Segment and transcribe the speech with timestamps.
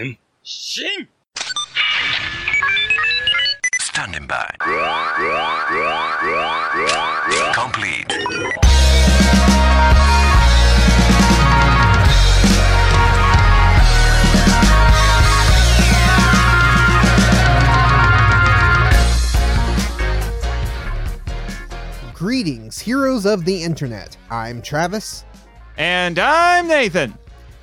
[0.00, 1.06] 変身
[3.78, 4.56] Standing by.
[7.54, 8.06] Complete.
[22.14, 24.16] Greetings, heroes of the internet.
[24.30, 25.24] I'm Travis,
[25.78, 27.14] And I'm Nathan.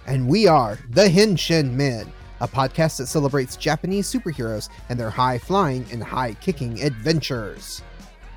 [0.07, 2.11] and we are the Henshin Men,
[2.41, 7.81] a podcast that celebrates Japanese superheroes and their high flying and high kicking adventures.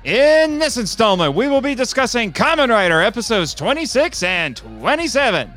[0.03, 5.51] In this installment, we will be discussing Kamen Rider episodes 26 and 27.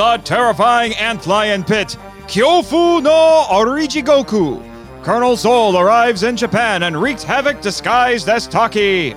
[0.00, 1.94] The terrifying ant lion pit,
[2.30, 4.62] Kyofu no Orijigoku.
[5.02, 9.16] Colonel Zol arrives in Japan and wreaks havoc disguised as Taki.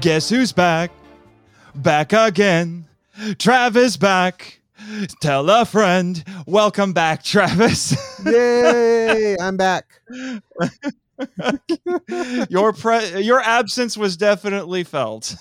[0.00, 0.90] Guess who's back?
[1.76, 2.86] Back again.
[3.38, 4.59] Travis back.
[5.20, 6.22] Tell a friend.
[6.46, 7.94] Welcome back, Travis.
[8.24, 9.36] Yay!
[9.40, 9.86] I'm back.
[12.48, 15.34] your pre- your absence was definitely felt.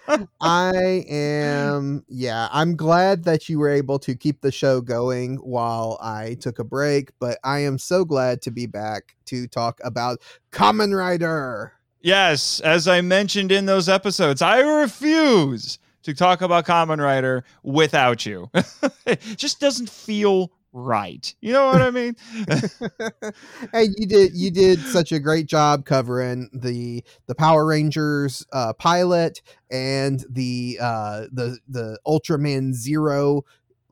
[0.40, 5.98] I am, yeah, I'm glad that you were able to keep the show going while
[6.02, 10.20] I took a break, but I am so glad to be back to talk about
[10.52, 11.72] Kamen Rider.
[12.00, 18.24] yes, as I mentioned in those episodes, I refuse to talk about Kamen Rider without
[18.26, 18.50] you.
[19.06, 21.34] it just doesn't feel right.
[21.40, 22.16] You know what I mean?
[23.72, 28.72] hey, you did you did such a great job covering the the Power Rangers uh,
[28.74, 33.44] pilot and the uh, the the Ultraman Zero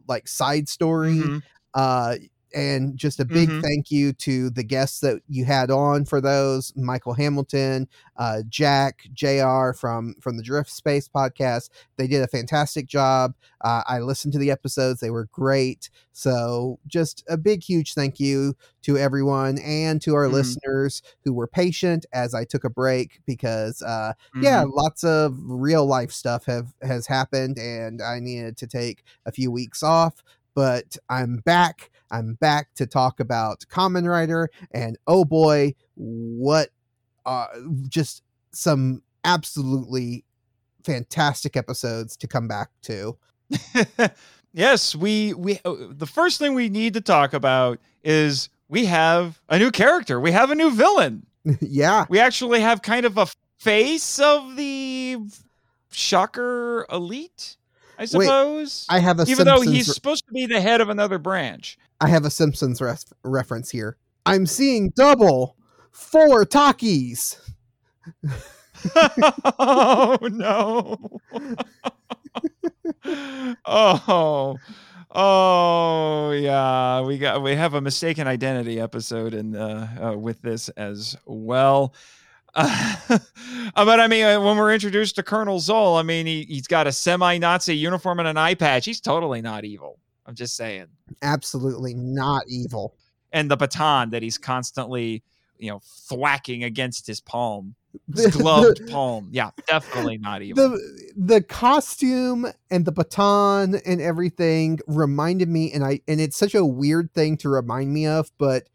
[0.07, 1.17] like side story.
[1.17, 1.43] Mhm.
[1.75, 2.17] Uh,
[2.59, 3.63] and just a big Mhm.
[3.63, 9.07] thank you to the guests that you had on for those Michael Hamilton, uh, Jack,
[9.13, 11.71] JR from from the Drift Space podcast.
[11.97, 13.35] They did a fantastic job.
[13.63, 15.91] Uh, I listened to the episodes; they were great.
[16.13, 20.33] So, just a big, huge thank you to everyone and to our Mhm.
[20.33, 24.73] listeners who were patient as I took a break because, uh, yeah, Mhm.
[24.75, 29.51] lots of real life stuff have has happened, and I needed to take a few
[29.53, 30.23] weeks off.
[30.59, 31.89] But I'm back.
[32.11, 36.71] I'm back to talk about Kamen Rider, and oh boy, what
[37.25, 37.47] uh,
[37.89, 40.25] just some absolutely
[40.83, 43.17] fantastic episodes to come back to.
[44.53, 49.41] yes, we we uh, the first thing we need to talk about is we have
[49.49, 50.19] a new character.
[50.19, 51.25] We have a new villain.
[51.61, 53.29] yeah, We actually have kind of a
[53.61, 55.19] face of the
[55.93, 57.59] Shocker Elite,
[57.99, 58.87] I suppose.
[58.89, 61.77] I have a Even though Simpsons he's supposed to be the head of another branch.
[62.01, 63.97] I have a Simpsons ref- reference here.
[64.25, 65.57] I'm seeing double
[65.91, 67.39] four Takis.
[69.59, 71.21] oh no.
[73.67, 74.57] oh.
[75.11, 80.69] Oh yeah, we got we have a mistaken identity episode in uh, uh with this
[80.71, 81.95] as well.
[82.59, 83.19] Uh,
[83.77, 86.87] but I mean, uh, when we're introduced to Colonel Zol, I mean, he, he's got
[86.87, 88.85] a semi-Nazi uniform and an eye patch.
[88.85, 89.99] He's totally not evil.
[90.27, 90.87] I'm just saying.
[91.23, 92.95] Absolutely not evil.
[93.33, 95.23] And the baton that he's constantly,
[95.59, 97.75] you know, thwacking against his palm,
[98.15, 99.29] his gloved palm.
[99.33, 100.71] Yeah, definitely not evil.
[100.71, 106.55] the the costume and the baton and everything reminded me and I and it's such
[106.55, 108.69] a weird thing to remind me of but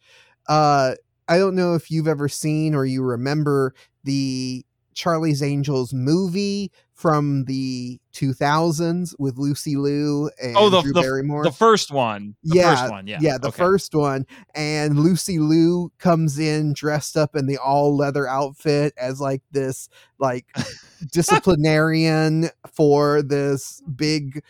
[0.48, 0.96] uh
[1.28, 3.74] I don't know if you've ever seen or you remember
[4.04, 11.02] the Charlie's Angels movie from the 2000s with Lucy Liu and Oh, the- Drew the-
[11.02, 11.44] Barrymore.
[11.44, 12.36] the first one.
[12.44, 13.08] The yeah, first one.
[13.08, 13.18] Yeah.
[13.20, 13.58] yeah, the okay.
[13.58, 19.20] first one, and Lucy Liu comes in dressed up in the all leather outfit as
[19.20, 19.90] like this
[20.20, 20.46] like
[21.12, 24.44] disciplinarian for this big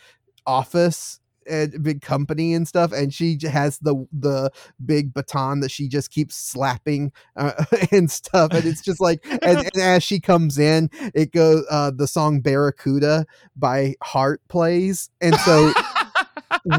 [0.46, 4.50] office and big company and stuff and she has the the
[4.84, 9.58] big baton that she just keeps slapping uh, and stuff and it's just like and,
[9.58, 13.26] and as she comes in it goes uh the song barracuda
[13.56, 15.72] by heart plays and so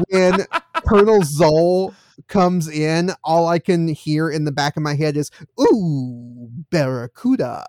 [0.08, 0.46] when
[0.86, 1.94] Colonel Zol
[2.28, 5.30] comes in, all I can hear in the back of my head is
[5.60, 7.66] "Ooh, Barracuda."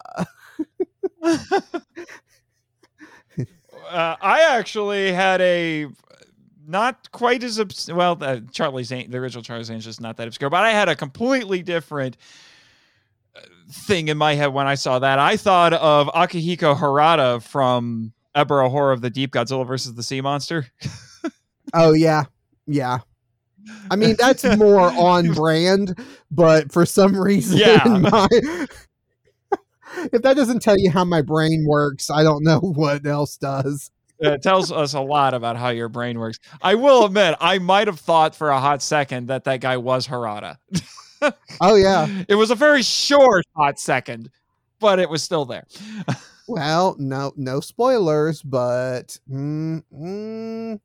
[1.24, 1.46] uh,
[3.90, 5.88] I actually had a
[6.68, 8.18] not quite as obs- well.
[8.22, 11.64] Uh, Charlie's the original Charlie's Angels is not that obscure, but I had a completely
[11.64, 12.18] different
[13.36, 13.40] uh,
[13.72, 15.18] thing in my head when I saw that.
[15.18, 20.22] I thought of Akihiko Harada from Ebirah Horror of the Deep, Godzilla versus the Sea
[20.22, 20.68] Monster.
[21.74, 22.24] Oh yeah,
[22.66, 23.00] yeah.
[23.92, 26.00] I mean that's more on brand,
[26.32, 27.84] but for some reason, Yeah.
[28.00, 28.28] my,
[30.14, 33.92] if that doesn't tell you how my brain works, I don't know what else does.
[34.20, 36.40] It tells us a lot about how your brain works.
[36.62, 40.08] I will admit, I might have thought for a hot second that that guy was
[40.08, 40.58] Harada.
[41.62, 42.08] Oh yeah.
[42.28, 44.30] It was a very short hot second,
[44.80, 45.66] but it was still there.
[46.48, 50.80] Well, no, no spoilers, but mm, mm,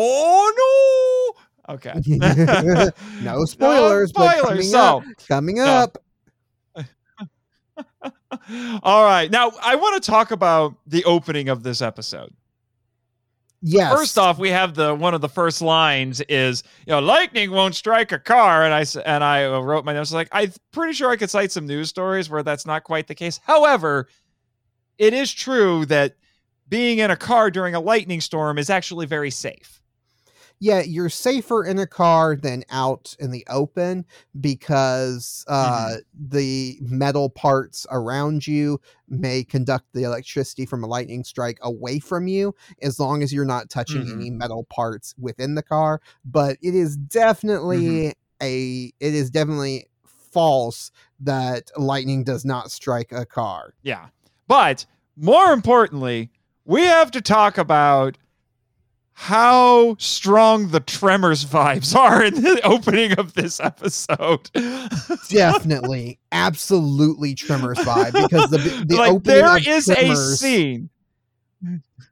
[0.00, 1.34] Oh
[1.66, 1.74] no!
[1.74, 1.92] Okay.
[3.22, 4.48] no spoilers, but spoilers.
[4.48, 5.64] coming So, up, coming No.
[5.64, 5.98] up.
[8.82, 9.30] all right.
[9.30, 12.32] Now, I want to talk about the opening of this episode.
[13.60, 13.92] Yes.
[13.92, 17.74] First off, we have the one of the first lines is, you know, lightning won't
[17.74, 21.10] strike a car, and I and I uh, wrote my notes like I'm pretty sure
[21.10, 23.40] I could cite some news stories where that's not quite the case.
[23.42, 24.08] However,
[24.96, 26.14] it is true that
[26.68, 29.82] being in a car during a lightning storm is actually very safe.
[30.60, 34.04] Yeah, you're safer in a car than out in the open
[34.40, 35.96] because uh, Mm-hmm.
[36.30, 42.26] the metal parts around you may conduct the electricity from a lightning strike away from
[42.28, 44.12] you as long as you're not touching Mhm.
[44.12, 46.00] any metal parts within the car.
[46.24, 48.10] But it is definitely Mm-hmm.
[48.42, 50.90] a it is definitely false
[51.20, 53.74] that lightning does not strike a car.
[53.82, 54.08] Yeah.
[54.46, 56.30] But more importantly,
[56.64, 58.18] we have to talk about
[59.20, 64.48] how strong the Tremors vibes are in the opening of this episode.
[65.28, 70.88] Definitely, absolutely Tremors vibe because the the like opening there is a scene.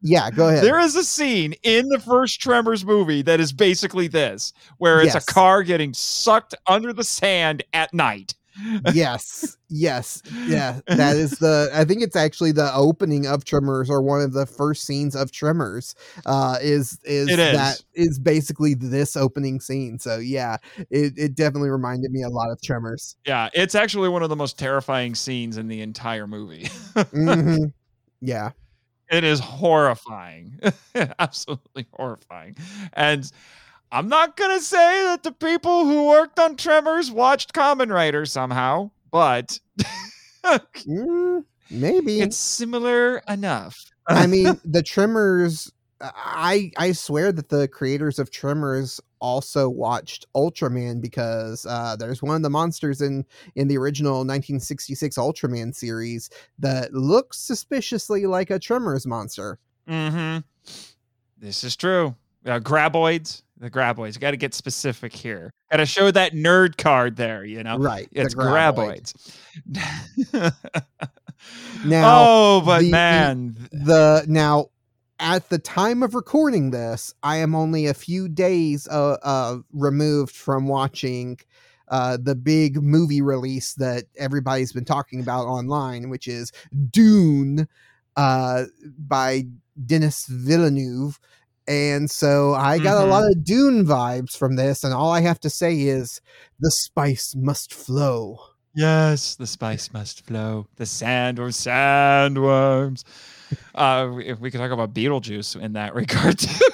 [0.03, 0.64] Yeah, go ahead.
[0.64, 5.14] There is a scene in the first Tremors movie that is basically this, where it's
[5.14, 5.23] Yes.
[5.29, 8.35] a car getting sucked under the sand at night.
[8.87, 10.81] Yes, yes, yeah.
[10.94, 11.70] That is the.
[11.75, 15.31] I think it's actually the opening of Tremors or one of the first scenes of
[15.32, 15.94] Tremors.
[16.25, 17.53] Uh, is is is.
[17.53, 19.99] that is basically this opening scene.
[19.99, 20.56] So yeah,
[20.91, 23.17] it it definitely reminded me a lot of Tremors.
[23.26, 26.69] Yeah, it's actually one of the most terrifying scenes in the entire movie.
[26.94, 27.73] Mhm.
[28.23, 28.52] Yeah,
[29.11, 30.59] It is horrifying.
[31.19, 32.56] Absolutely horrifying.
[32.94, 33.31] And
[33.97, 38.27] I'm not going to say that the people who worked on Tremors watched Kamen Rider
[38.27, 39.59] somehow, but
[40.45, 42.21] Mm, maybe.
[42.21, 43.91] it's similar enough.
[44.07, 45.73] I mean, the Tremors.
[45.99, 52.37] I I swear that the creators of Tremors also watched Ultraman because uh, there's one
[52.37, 56.29] of the monsters in in the original 1966 Ultraman series
[56.59, 59.59] that looks suspiciously like a Tremors monster.
[59.89, 60.41] hmm
[61.39, 62.15] This is true.
[62.45, 63.43] Uh, graboids.
[63.58, 64.20] The graboids.
[64.20, 65.50] Got to get specific here.
[65.70, 67.79] Got to show that nerd card there, you know?
[67.79, 68.08] Right.
[68.12, 69.14] It's graboid.
[69.64, 70.53] graboids.
[71.85, 73.56] Now oh, but the- man.
[73.70, 74.67] the now
[75.19, 80.35] at the time of recording this, I am only a few days uh, uh removed
[80.35, 81.38] from watching
[81.88, 86.52] uh the big movie release that everybody's been talking about online, which is
[86.91, 87.69] Dune
[88.17, 88.64] uh
[88.99, 89.44] by
[89.85, 91.19] Denis Villeneuve.
[91.69, 95.41] And so I got a lot of Dune vibes from this, and all I have
[95.41, 96.21] to say is
[96.61, 98.39] the spice must flow.
[98.75, 100.67] Yes, the spice must flow.
[100.76, 103.05] The sandworms, sandworms.
[103.75, 106.64] Uh, if we could talk about Beetlejuice in that regard too.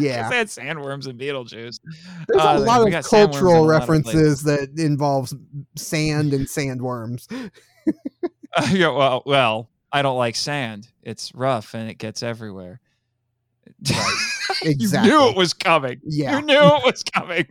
[0.00, 0.28] Yeah.
[0.28, 1.78] they had sandworms and Beetlejuice.
[2.26, 5.34] There's Uh, a lot of got sandworms in cultural lot of references that involves
[5.76, 7.26] sand and sandworms.
[8.56, 10.88] Uh, yeah, well, well, I don't like sand.
[11.02, 12.80] It's rough and it gets everywhere.
[14.62, 15.10] you Exactly.
[15.10, 16.00] knew it was coming.
[16.04, 16.38] Yeah.
[16.38, 17.46] You knew it was coming.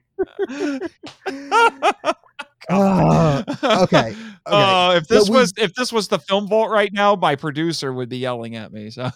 [2.70, 4.16] Ah, okay.
[4.46, 7.36] Oh, if So this we- was if this was the film vault right now, my
[7.38, 8.90] producer would be yelling at me.
[8.90, 9.10] So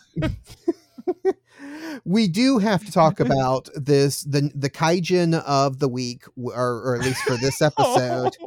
[2.06, 6.96] we do have to talk about this the the kaijin of the week or, or
[6.96, 8.38] at least for this episode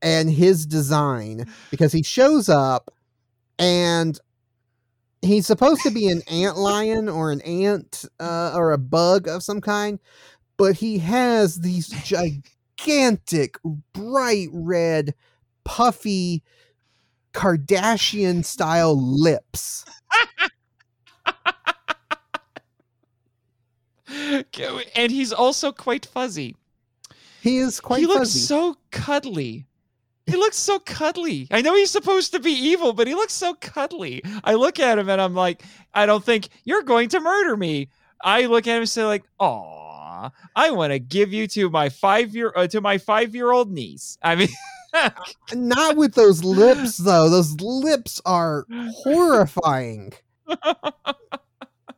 [0.00, 2.90] and his design because he shows up
[3.58, 4.18] and
[5.26, 9.42] he's supposed to be an ant lion or an ant uh, or a bug of
[9.42, 9.98] some kind
[10.56, 13.58] but he has these gigantic
[13.92, 15.14] bright red
[15.64, 16.42] puffy
[17.32, 19.84] kardashian style lips
[24.94, 26.56] and he's also quite fuzzy.
[27.40, 29.66] he is quite he looks so cuddly.
[30.26, 31.46] He looks so cuddly.
[31.50, 34.22] I know he's supposed to be evil, but he looks so cuddly.
[34.42, 35.62] I look at him and I'm like,
[35.94, 37.88] I don't think you're going to murder me.
[38.22, 41.90] I look at him and say like, "Aw, I want to give you to my
[41.90, 44.48] five year uh, to my five year old niece." I mean,
[45.54, 47.28] Not with those lips though.
[47.28, 50.12] Those lips are horrifying.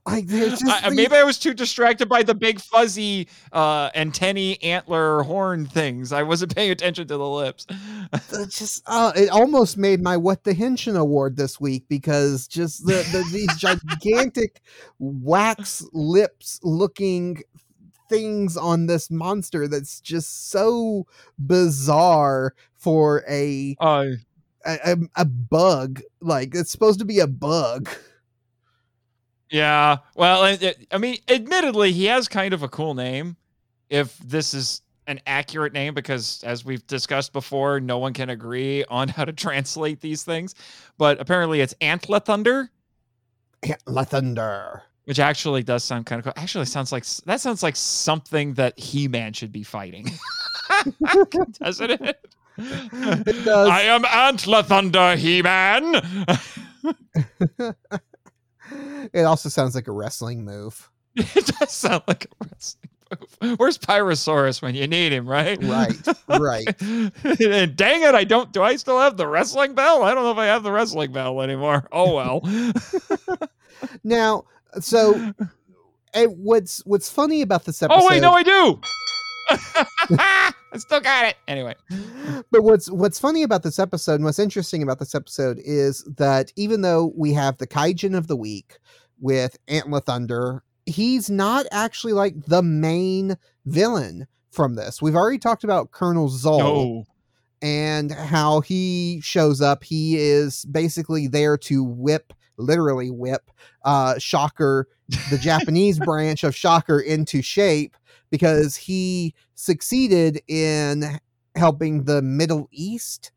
[0.08, 5.22] Like just I, maybe I was too distracted by the big fuzzy uh, antennae, antler,
[5.22, 6.12] horn things.
[6.12, 7.66] I wasn't paying attention to the lips.
[8.48, 13.06] just uh, it almost made my what the henshin award this week because just the,
[13.12, 14.62] the these gigantic
[14.98, 17.42] wax lips looking
[18.08, 21.06] things on this monster that's just so
[21.38, 24.06] bizarre for a Uh,
[24.64, 27.90] a, a, a bug like it's supposed to be a bug
[29.50, 29.98] yeah.
[30.14, 33.36] Well, it, it- uh, I mean, admittedly, he has kind of a cool name.
[33.90, 38.84] If this is an accurate name, because as we've discussed before, no one can agree
[38.84, 40.54] on how to translate these things.
[40.98, 42.70] But apparently, it's Antler Thunder.
[43.86, 46.34] La thunder which actually does sound kind of cool.
[46.36, 50.06] Actually, sounds like that sounds like something that He Man should be fighting,
[51.58, 52.28] doesn't it?
[52.58, 53.68] It does.
[53.70, 55.94] I am Antler Thunder, He Man.
[59.12, 62.90] it also sounds like a wrestling move it does sound like a wrestling
[63.40, 63.58] move.
[63.58, 65.58] Where's Pyrosaurus when you need him, right?
[65.62, 65.96] right
[66.28, 68.52] right and dang it, I don't.
[68.52, 70.02] Do I still have the wrestling bell?
[70.02, 71.88] I don't know if I have the wrestling bell anymore.
[71.90, 72.42] Oh well.
[74.04, 74.44] now
[74.80, 75.32] so
[76.14, 78.80] eh, what's what's funny about this episode oh wait, no, I do.
[79.50, 81.36] I still got it.
[81.46, 81.74] Anyway.
[82.50, 86.52] but what's what's funny about this episode and what's interesting about this episode is that
[86.56, 88.78] even though we have the kaijin of the week
[89.20, 93.36] with Antler Thunder, he's not actually like the main
[93.66, 95.00] villain from this.
[95.02, 97.04] We've already talked about Colonel Zol No.
[97.62, 99.84] and how he shows up.
[99.84, 103.50] He is basically there to whip, literally whip,
[103.84, 104.88] uh, Shocker,
[105.30, 107.96] the Japanese branch of Shocker, into shape
[108.30, 111.18] because he succeeded in
[111.54, 113.32] helping the Middle East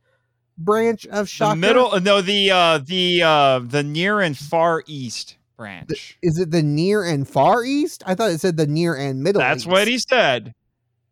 [0.58, 1.56] branch of Shocker.
[1.56, 6.18] The middle, no, the uh, the uh, the near and far east branch.
[6.22, 8.04] Is it the near and far east?
[8.06, 9.42] I thought it said the near and middle.
[9.42, 9.68] That's east.
[9.68, 10.54] what he said.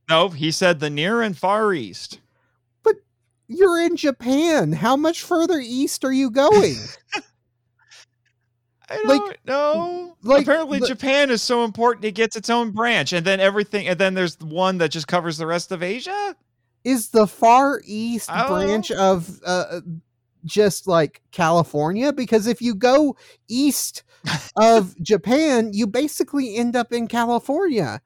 [0.09, 2.19] No, he said the near and far east.
[2.83, 2.95] But
[3.47, 4.73] you're in Japan.
[4.73, 6.75] How much further east are you going?
[8.89, 10.17] I Like- don't know.
[10.23, 13.99] like Apparently, Japan is so important it gets its own branch, and then everything, and
[13.99, 16.35] then there's one that just covers the rest of Asia.
[16.85, 19.81] is the far east don't branch of uh,
[20.45, 22.13] just like California?
[22.13, 23.15] Because if you go
[23.49, 24.03] east
[24.55, 28.01] of Japan, you basically end up in California.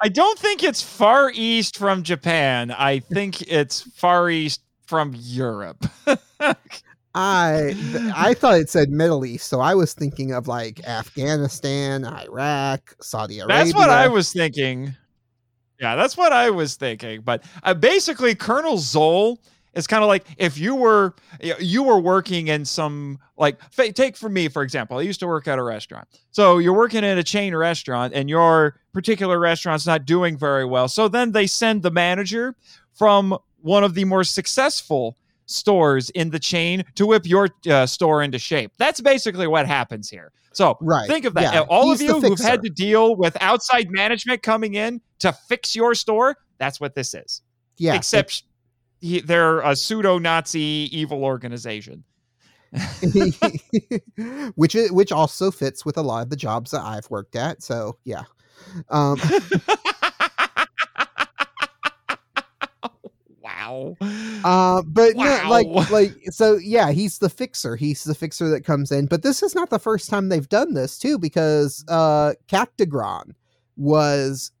[0.00, 2.70] I don't think it's far east from Japan.
[2.70, 5.86] I think it's far east from Europe.
[7.14, 7.74] I
[8.16, 13.40] I thought it said Middle East, so I was thinking of like Afghanistan, Iraq, Saudi
[13.40, 13.64] Arabia.
[13.64, 14.94] That's what I was thinking.
[15.80, 17.22] Yeah, that's what I was thinking.
[17.22, 19.38] But uh, basically, Colonel Zoll
[19.74, 21.14] is kind of like if you were
[21.60, 24.98] you were working in some like take for me for example.
[24.98, 28.28] I used to work at a restaurant, so you're working in a chain restaurant, and
[28.28, 30.88] your particular restaurant's not doing very well.
[30.88, 32.56] So then they send the manager
[32.92, 35.16] from one of the more successful
[35.48, 38.70] stores in the chain to whip your uh, store into shape.
[38.78, 40.30] That's basically what happens here.
[40.52, 41.52] So Right, think of that.
[41.54, 45.00] yeah, All of he's the you who've had to deal with outside management coming in
[45.20, 47.42] to fix your store, that's what this is.
[47.76, 48.42] Yeah, Except
[49.00, 52.04] he, they're a pseudo Nazi evil organization.
[54.56, 57.62] which i- which also fits with a lot of the jobs that I've worked at.
[57.62, 58.24] So yeah.
[58.90, 59.18] Um,
[63.60, 63.96] wow.
[64.44, 67.76] Uh, but no, like, like, so yeah, he's the fixer.
[67.76, 69.06] He's the fixer that comes in.
[69.06, 73.34] But this is not the first time they've done this too, because uh, Cactigron
[73.76, 74.52] was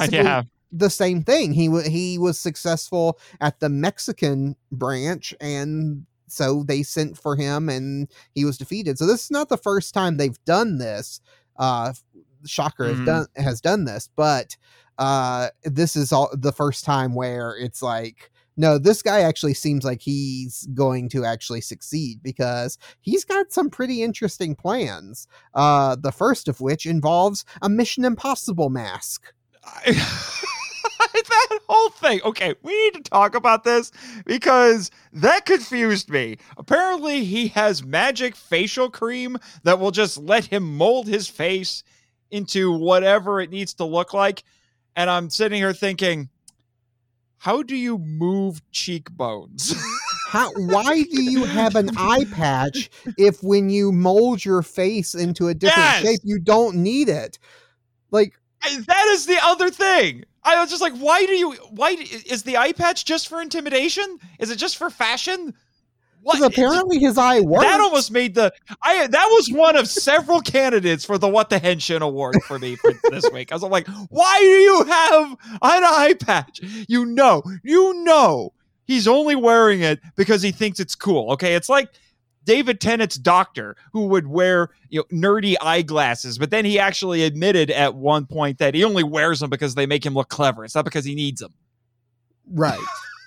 [0.00, 0.42] basically- yeah.
[0.70, 1.52] the same thing.
[1.52, 8.08] He he was successful at the Mexican branch, and so they sent for him, and
[8.34, 8.98] he was defeated.
[8.98, 11.20] So this is not the first time they've done this.
[11.58, 11.92] Uh,
[12.44, 13.06] Shocker has Mhm.
[13.06, 14.56] done has done this, but
[14.98, 18.30] uh, this is all the first time where it's like.
[18.54, 23.70] No, this guy actually seems like he's going to actually succeed because he's got some
[23.70, 25.26] pretty interesting plans.
[25.54, 29.32] Uh, the first of which involves a Mission Impossible mask.
[29.64, 29.92] I-
[31.28, 32.20] that whole thing.
[32.22, 33.90] Okay, we need to talk about this
[34.26, 36.36] because that confused me.
[36.56, 41.82] Apparently, he has magic facial cream that will just let him mold his face
[42.30, 44.42] into whatever it needs to look like.
[44.96, 46.28] And I'm sitting here thinking,
[47.38, 49.74] how do you move cheekbones?
[50.28, 55.48] How, why do you have an eye patch if when you mold your face into
[55.48, 56.00] a different Yes!
[56.00, 57.38] shape, you don't need it?
[58.10, 58.32] Like,
[58.62, 60.24] that is the other thing.
[60.42, 61.52] I was just like, why do you?
[61.68, 64.18] Why is the eye patch just for intimidation?
[64.38, 65.52] Is it just for fashion?
[66.22, 66.40] What?
[66.42, 67.64] apparently his eye works.
[67.64, 68.52] That almost made the
[68.82, 72.76] I that was one of several candidates for the What the Henshin award for me
[72.76, 73.50] for this week.
[73.50, 76.60] I was like, why do you have an eye patch?
[76.88, 78.52] You know, you know
[78.84, 81.32] he's only wearing it because he thinks it's cool.
[81.32, 81.54] Okay.
[81.54, 81.88] It's like
[82.44, 87.70] David Tennant's doctor who would wear you know nerdy eyeglasses, but then he actually admitted
[87.70, 90.64] at one point that he only wears them because they make him look clever.
[90.64, 91.54] It's not because he needs them.
[92.48, 92.78] right.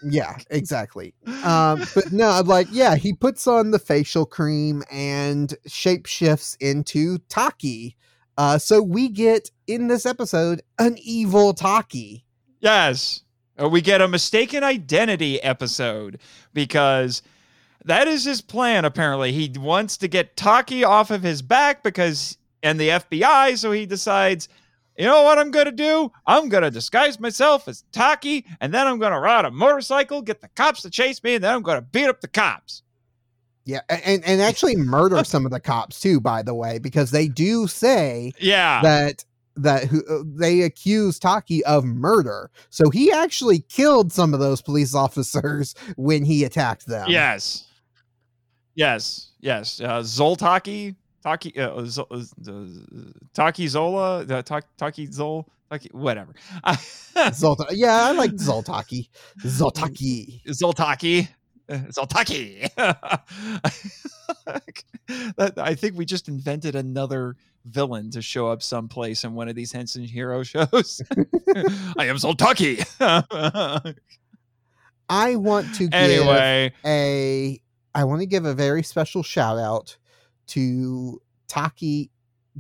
[0.03, 1.13] Yeah, exactly.
[1.43, 7.17] Um, but no, I'm like, yeah, he puts on the facial cream and shapeshifts into
[7.29, 7.95] Taki.
[8.37, 12.25] Uh, so we get in this episode an evil Taki.
[12.59, 13.21] Yes.
[13.61, 16.19] Uh, We get a mistaken identity episode
[16.53, 17.21] because
[17.85, 19.31] that is his plan, apparently.
[19.31, 23.85] He wants to get Taki off of his back because, and the FBI, so he
[23.85, 24.49] decides,
[24.97, 26.11] you know what I'm going to do?
[26.25, 30.21] I'm going to disguise myself as Taki, and then I'm going to ride a motorcycle,
[30.21, 32.81] get the cops to chase me, and then I'm going to beat up the cops.
[33.65, 36.19] Yeah, and and actually murder some of the cops too.
[36.21, 38.81] By the way, because they do say Yeah.
[38.83, 39.25] that
[39.57, 42.51] that who uh, they accuse Taki of murder.
[42.69, 47.07] So he actually killed some of those police officers when he attacked them.
[47.09, 47.65] yes.
[48.75, 49.31] Yes.
[49.39, 49.79] Yes.
[49.79, 50.95] Uh, Zoltaki.
[51.25, 56.35] Taki, uh, Zol, uh, Taki Zola, uh, Ta- Taki Zol, Taki, whatever.
[57.33, 59.09] Zolta- yeah, I like Zoltaki.
[59.39, 60.43] Zoltaki.
[60.45, 61.27] Zoltaki.
[61.67, 62.69] Uh, Zoltaki.
[65.57, 69.73] I think we just invented another villain to show up someplace in one of these
[69.73, 71.01] Henshin Hero shows.
[71.97, 72.85] I am Zoltaki.
[75.09, 77.59] I want to give anyway, a
[77.95, 79.97] I want to give a very special shout out
[80.47, 82.11] to Taki,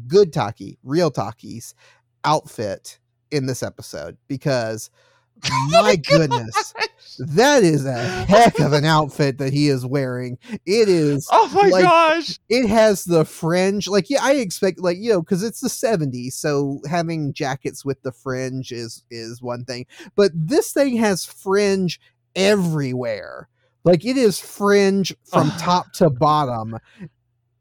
[0.07, 1.75] good Taki, real Taki's
[2.23, 2.99] outfit
[3.31, 4.89] in this episode because
[5.51, 6.73] oh my goodness,
[7.19, 10.37] that is a heck of an outfit that he is wearing.
[10.65, 12.39] It is oh my like- gosh.
[12.49, 16.33] it has the fringe like yeah i expect like you know because it's the 70s
[16.33, 21.99] so having jackets with the fringe is is one thing but this thing has fringe
[22.35, 23.49] everywhere
[23.83, 26.77] like it is fringe from top to bottom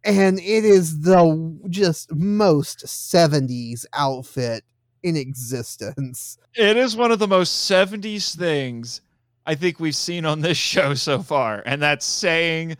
[0.04, 4.64] and it is the just most 70s outfit
[5.02, 9.00] in existence It is one of the most 70s things
[9.46, 12.76] I think we've seen on this show so far, and that's saying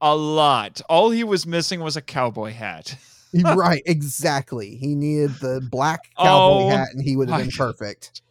[0.00, 0.80] a lot.
[0.88, 2.96] All he was missing was a cowboy hat.
[3.54, 7.50] right exactly he needed the black oh cowboy Oh hat and he would have been
[7.52, 8.22] perfect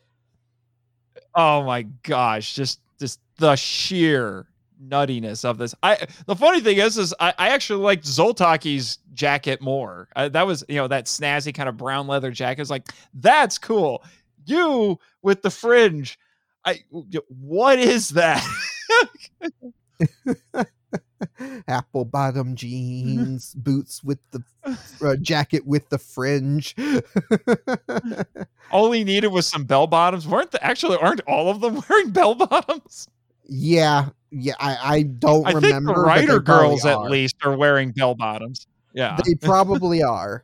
[1.36, 4.48] Oh my gosh, just just the sheer
[4.84, 5.76] nuttiness of this.
[5.84, 10.08] I the funny thing is, is I, I actually liked Zoltaki's jacket more.
[10.16, 12.62] Uh, that was you know that snazzy kind of brown leather jacket.
[12.62, 14.04] It's like that's cool.
[14.46, 16.20] You with the fringe.
[16.66, 16.80] I
[17.28, 18.46] what is that?
[21.68, 24.44] apple bottom jeans, boots with the
[25.04, 26.76] uh, jacket with the fringe.
[28.72, 30.28] all he needed was some bell bottoms.
[30.28, 33.08] weren't the, actually aren't all of them wearing bell bottoms?
[33.48, 35.94] yeah, yeah, I, I don't I think remember.
[35.94, 37.10] the writer girls at are.
[37.10, 38.68] least are wearing bell bottoms.
[38.94, 39.18] Yeah.
[39.26, 40.44] They probably are.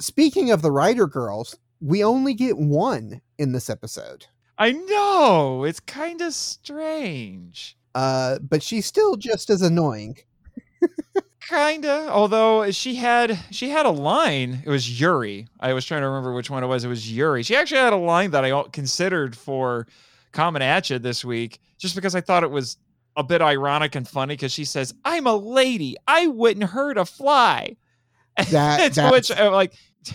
[0.00, 4.26] Speaking of the writer girls, we only get one in this episode.
[4.58, 5.64] I know.
[5.64, 7.76] It's kind of strange.
[7.94, 10.16] Uh, but she's still just as annoying.
[11.48, 12.08] Kinda.
[12.10, 14.62] Although she had she had a line.
[14.64, 15.46] It was Yuri.
[15.60, 16.84] I was trying to remember which one it was.
[16.84, 17.42] It was Yuri.
[17.42, 19.86] She actually had a line that I considered for
[20.32, 22.78] Common Atcha this week, just because I thought it was
[23.16, 24.34] a bit ironic and funny.
[24.34, 25.96] Because she says, "I'm a lady.
[26.06, 27.76] I wouldn't hurt a fly."
[28.50, 29.74] That- which I'm like,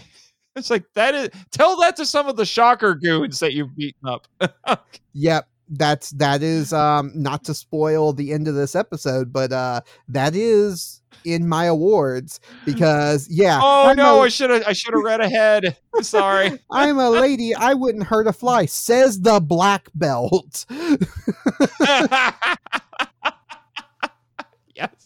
[0.56, 1.30] it's like that is.
[1.52, 4.28] Tell that to some of the shocker goons that you've beaten up.
[5.14, 9.82] Yep, that's that is um not to spoil the end of this episode, but uh
[10.08, 13.60] that is in my awards because yeah.
[13.62, 14.22] oh I'm no!
[14.22, 14.64] a- I should have.
[14.68, 15.76] I should have read ahead.
[16.02, 16.58] Sorry.
[16.72, 17.54] I'm a lady.
[17.56, 20.66] I wouldn't hurt a fly, says the black belt.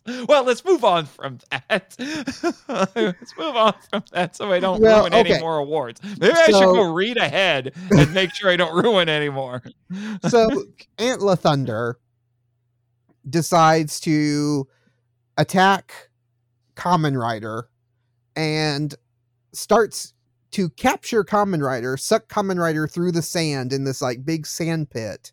[0.05, 1.95] Well, let's move on from that.
[2.67, 6.01] let's move on from that so I don't Well, ruin any more awards.
[6.19, 9.63] Maybe I should go read ahead and make sure I don't ruin any more.
[10.27, 10.65] so
[10.97, 11.97] Antler Thunder
[13.29, 14.67] decides to
[15.37, 16.09] attack
[16.75, 17.69] Kamen Rider
[18.35, 18.93] and
[19.53, 20.13] starts
[20.51, 24.89] to capture Kamen Rider, suck Kamen Rider through the sand in this like big sand
[24.89, 25.31] pit.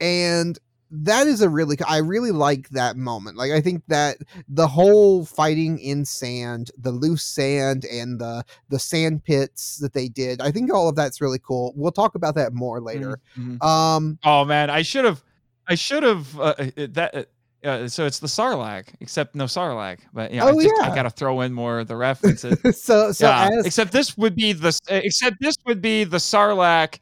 [0.00, 0.58] And
[0.94, 3.36] that is a really I really like that moment.
[3.38, 8.78] Like I think that the whole fighting in sand, the loose sand and the the
[8.78, 11.72] sand pits that they did, I think all of that's really cool.
[11.76, 13.18] We'll talk about that more later.
[13.38, 13.62] Mhm.
[13.64, 15.22] Um Oh man, I should have,
[15.66, 17.14] I should have uh, uh, that.
[17.14, 17.24] Uh,
[17.64, 20.00] uh, so it's the Sarlacc, except no Sarlacc.
[20.12, 20.94] But yeah, Oh, I, just, I yeah.
[20.96, 22.58] gotta throw in more of the references.
[22.82, 26.16] so so yeah, as except this would be the uh, except this would be the
[26.18, 26.98] Sarlacc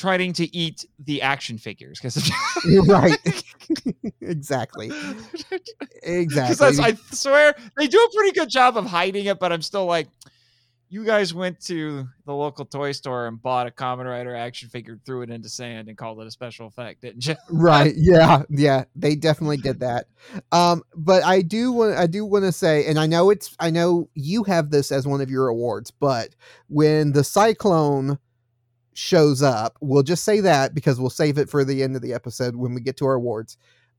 [0.00, 2.30] trying to eat the action figures because
[2.86, 3.18] right.
[4.22, 4.90] exactly.
[6.02, 6.54] Exactly.
[6.54, 9.84] Because I swear they do a pretty good job of hiding it, but I'm still
[9.84, 10.08] like,
[10.88, 14.98] you guys went to the local toy store and bought a Kamen Rider action figure,
[15.04, 17.36] threw it into sand, and called it a special effect, didn't you?
[17.50, 20.06] right yeah yeah they definitely did that
[20.50, 23.70] um but i do want i do want to say and i know it's i
[23.70, 26.30] know you have this as one of your awards but
[26.68, 28.18] when the cyclone
[28.94, 32.12] shows up we'll just say that because we'll save it for the end of the
[32.12, 33.56] episode when we get to our awards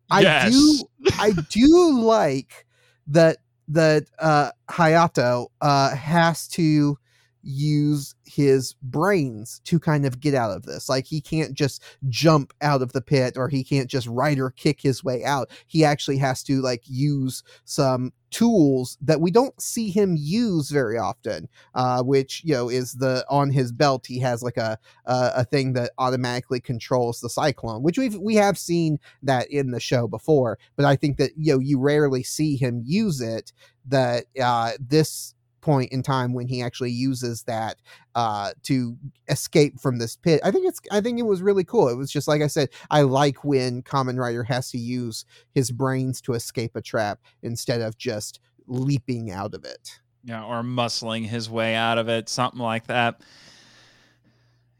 [0.10, 0.52] i Yes.
[0.52, 0.88] do
[1.20, 2.66] i do like
[3.08, 6.98] that that uh hayato uh has to
[7.44, 10.90] use his brains to kind of get out of this.
[10.90, 14.52] Like he can't just jump out of the pit or he can't just ride or
[14.52, 15.50] kick his way out.
[15.68, 20.98] He actually has to like use some tools that we don't see him use very
[20.98, 25.32] often uh which you know is the on his belt he has like a a,
[25.36, 29.82] a thing that automatically controls the cyclone which we've we have seen that in the
[29.82, 30.58] show before.
[30.78, 33.52] But i think that you know you rarely see him use it
[33.86, 37.78] that uh this point in time when he actually uses that
[38.16, 38.98] uh to
[39.30, 42.12] escape from this pit i think it's i think it was really cool it was
[42.12, 46.34] just like i said i like when Kamen Rider has to use his brains to
[46.34, 51.76] escape a trap instead of just leaping out of it Yeah, or muscling his way
[51.76, 53.22] out of it, something like that.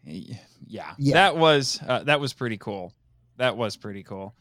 [0.04, 0.36] Yeah,
[0.98, 1.14] Yeah.
[1.14, 2.94] that was uh, that was pretty cool.
[3.38, 4.36] That was pretty cool.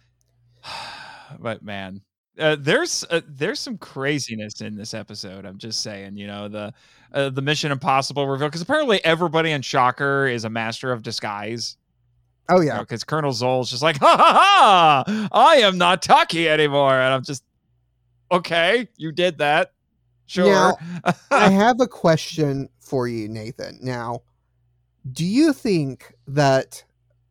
[1.39, 2.03] but man,
[2.41, 5.45] uh, there's uh, there's some craziness in this episode.
[5.45, 6.73] I'm just saying, you know the
[7.13, 11.77] uh, the Mission Impossible reveal because apparently everybody in Shocker is a master of disguise.
[12.49, 16.95] oh yeah because Colonel Zoll's just like, ha ha ha, I am not Taki anymore,
[16.95, 17.45] and I'm just
[18.33, 18.89] okay.
[18.97, 19.73] You did that,
[20.27, 20.75] sure.
[21.31, 23.79] I have a question for you, Nathan.
[23.83, 24.23] Now,
[25.13, 26.85] do you think that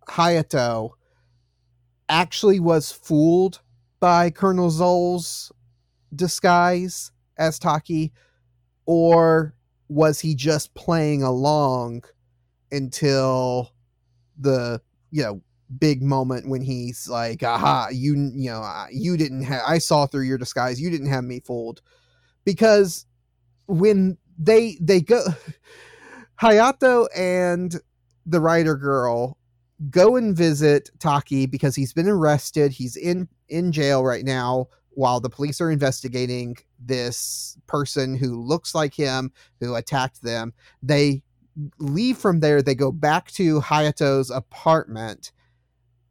[0.08, 0.92] Hayato
[2.10, 3.62] actually was fooled
[4.00, 5.52] by Colonel Zoll's
[6.16, 8.12] disguise as Taki,
[8.86, 9.56] or
[9.88, 12.04] was he just playing along
[12.72, 13.74] until
[14.38, 14.82] the
[15.12, 15.42] you know
[15.80, 20.24] big moment when he's like, "Aha, you you know you didn't have I saw through
[20.24, 20.80] your disguise.
[20.80, 21.82] You didn't have me fooled."
[22.46, 23.06] Because
[23.68, 25.24] when they they go
[26.42, 27.76] Hayato and
[28.26, 29.39] the writer girl
[29.90, 32.72] go and visit Taki because he's been arrested.
[32.72, 38.76] He's in in jail right now while the police are investigating this person who looks
[38.76, 40.54] like him who attacked them.
[40.84, 41.24] They
[41.78, 45.32] leave from there, they go back to Hayato's apartment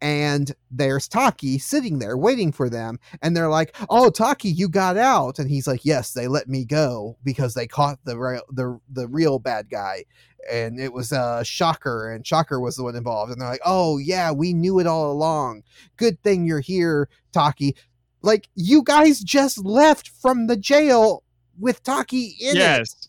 [0.00, 2.98] and there's Taki sitting there waiting for them.
[3.22, 6.64] And they're like, "Oh, Taki, you got out." And he's like, "Yes, they let me
[6.64, 10.04] go because they caught the real the the real bad guy."
[10.50, 13.32] And it was uh Shocker, and Shocker was the one involved.
[13.32, 15.62] And they're like, "Oh yeah, we knew it all along.
[15.96, 17.74] Good thing you're here, Taki."
[18.22, 21.22] Like you guys just left from the jail
[21.58, 22.56] with Taki in it.
[22.56, 23.08] yes,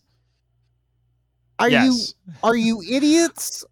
[1.58, 1.84] Are yes.
[1.86, 3.64] you are you idiots?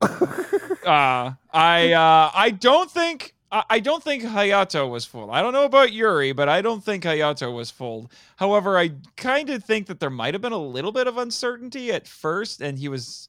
[0.00, 5.30] Uh, I uh, I don't think I don't think Hayato was fooled.
[5.30, 8.12] I don't know about Yuri, but I don't think Hayato was fooled.
[8.36, 11.90] However, I kind of think that there might have been a little bit of uncertainty
[11.90, 13.28] at first, and he was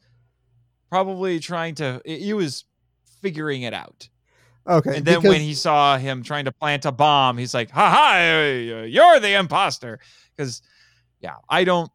[0.90, 2.02] probably trying to.
[2.06, 2.66] He was
[3.22, 4.10] figuring it out.
[4.68, 4.98] okay.
[4.98, 7.90] And then because- when he saw him trying to plant a bomb, he's like, "Ha
[7.90, 8.18] ha!
[8.86, 10.00] You're the imposter."
[10.36, 10.62] Because,
[11.22, 11.90] yeah, I don't.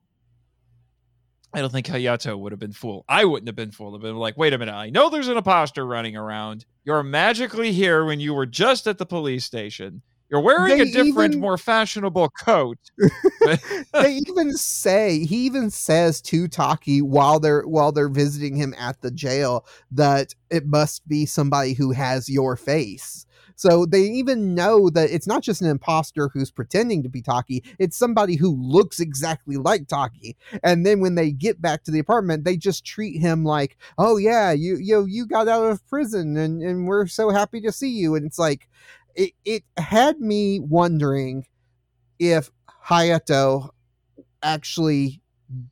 [1.54, 3.04] I don't think Hayato would have been fooled.
[3.08, 3.94] I wouldn't have been fooled.
[3.94, 4.74] I've been like, wait a minute.
[4.74, 6.66] I know there's an imposter running around.
[6.84, 10.02] You're magically here when you were just at the police station.
[10.30, 12.78] You're wearing a different, even- more fashionable coat.
[13.92, 19.00] they even say he even says to Taki while they're while they're visiting him at
[19.00, 23.26] the jail that it must be somebody who has your face.
[23.56, 27.62] So they even know that it's not just an imposter who's pretending to be Taki,
[27.78, 30.36] it's somebody who looks exactly like Taki.
[30.62, 34.16] And then when they get back to the apartment, they just treat him like, "Oh
[34.16, 37.90] yeah, you you you got out of prison and and we're so happy to see
[37.90, 38.68] you." And it's like
[39.14, 41.46] it it had me wondering
[42.18, 42.50] if
[42.86, 43.70] Hayato
[44.42, 45.20] actually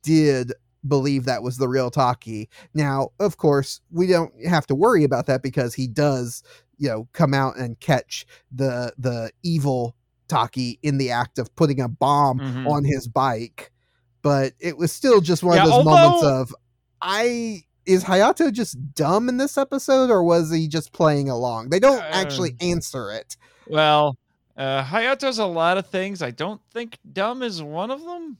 [0.03, 0.53] did
[0.87, 2.49] believe that was the real Taki.
[2.73, 6.43] Now, of course, we don't have to worry about that because he does,
[6.83, 9.95] you know come out and catch the the evil
[10.27, 12.67] Taki in the act of putting a bomb Mhm.
[12.69, 13.71] on his bike.
[14.21, 16.55] But it was still just one Yeah, of those moments of
[17.01, 21.69] I is Hayato just dumb in this episode or was he just playing along?
[21.69, 23.35] They don't actually Um, answer it.
[23.67, 24.15] Well,
[24.57, 26.21] uh, Hayato's a lot of things.
[26.21, 28.37] I don't think dumb is one of them.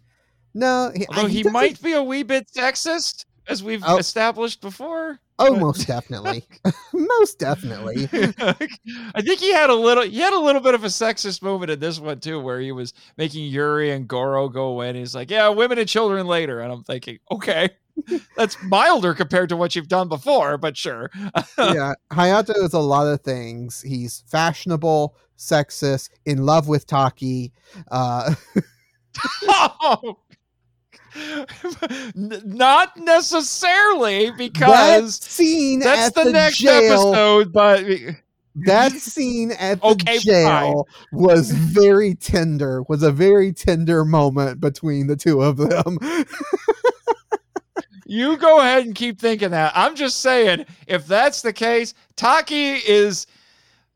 [0.53, 3.97] No, he, Although he, doesn't- might be a wee bit sexist, as we've Oh.
[3.97, 5.19] established before.
[5.39, 6.45] Oh, most definitely,
[6.93, 8.07] most definitely.
[9.15, 11.71] I think he had a little he had a little bit of a sexist moment
[11.71, 15.15] in this one too, where he was making Yuri and Goro go away and he's
[15.15, 16.59] like, Yeah, women and children later.
[16.61, 17.69] And I'm thinking, okay.
[18.37, 21.11] That's milder compared to what you've done before, but sure.
[21.59, 23.81] yeah, Hayato is a lot of things.
[23.81, 27.53] He's fashionable, sexist, in love with Taki.
[27.91, 28.33] Uh,
[29.47, 30.17] Oh.
[32.15, 37.85] Not necessarily that because scene that's at the, the, next jail, episode, but
[38.55, 42.83] that scene at the Okay, jail was very tender.
[42.87, 45.97] Was a very tender moment between the two of them.
[48.05, 49.71] You go ahead and keep thinking that.
[49.75, 53.25] I'm just saying, if that's the case, Taki is,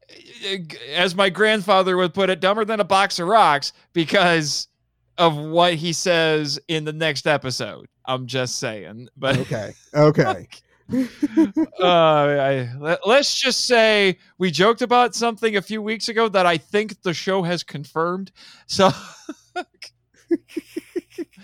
[0.10, 4.70] eh, eh, as my grandfather would put it, dumber than a box of rocks because
[5.18, 7.88] of what he says in the next episode.
[8.06, 9.10] I'm just saying.
[9.18, 10.48] But okay, okay.
[10.94, 16.46] uh, I, let, us just say we joked about something a few weeks ago that
[16.46, 18.32] I think the show has confirmed.
[18.68, 18.90] So.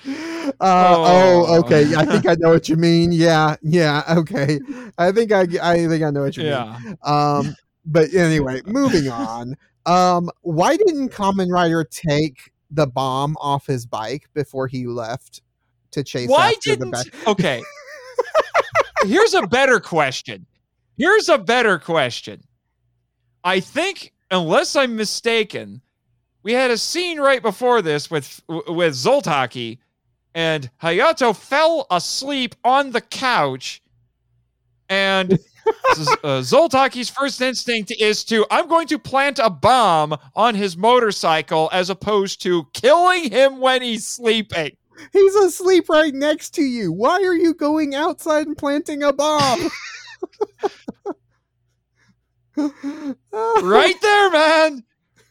[0.05, 1.45] Uh, oh.
[1.47, 1.59] Oh.
[1.59, 1.95] okay.
[1.95, 3.11] I think I know what you mean.
[3.11, 4.03] Yeah, yeah.
[4.09, 4.59] Okay.
[4.97, 6.51] I think I, I think I know what you mean.
[6.51, 6.77] Yeah.
[7.03, 7.55] Um,
[7.85, 9.55] but anyway, moving on.
[9.85, 15.41] Um, why didn't Common Rider take the bomb off his bike before he left
[15.91, 16.95] to chase Why didn't
[17.27, 17.61] okay.
[19.03, 20.45] Here's a better question.
[20.97, 22.43] Here's a better question.
[23.43, 25.79] I think unless i'm mistaken
[26.41, 29.77] we had a scene right before this with with zoltaki
[30.33, 33.81] and hayato fell asleep on the couch
[34.89, 40.75] and uh, Zoltaki's first instinct is to, I'm going to plant a bomb on his
[40.75, 44.75] motorcycle as opposed to killing him when he's sleeping.
[45.11, 46.91] He's asleep right next to you.
[46.91, 49.69] Why are you going outside and planting a bomb?
[53.61, 54.83] right there, man.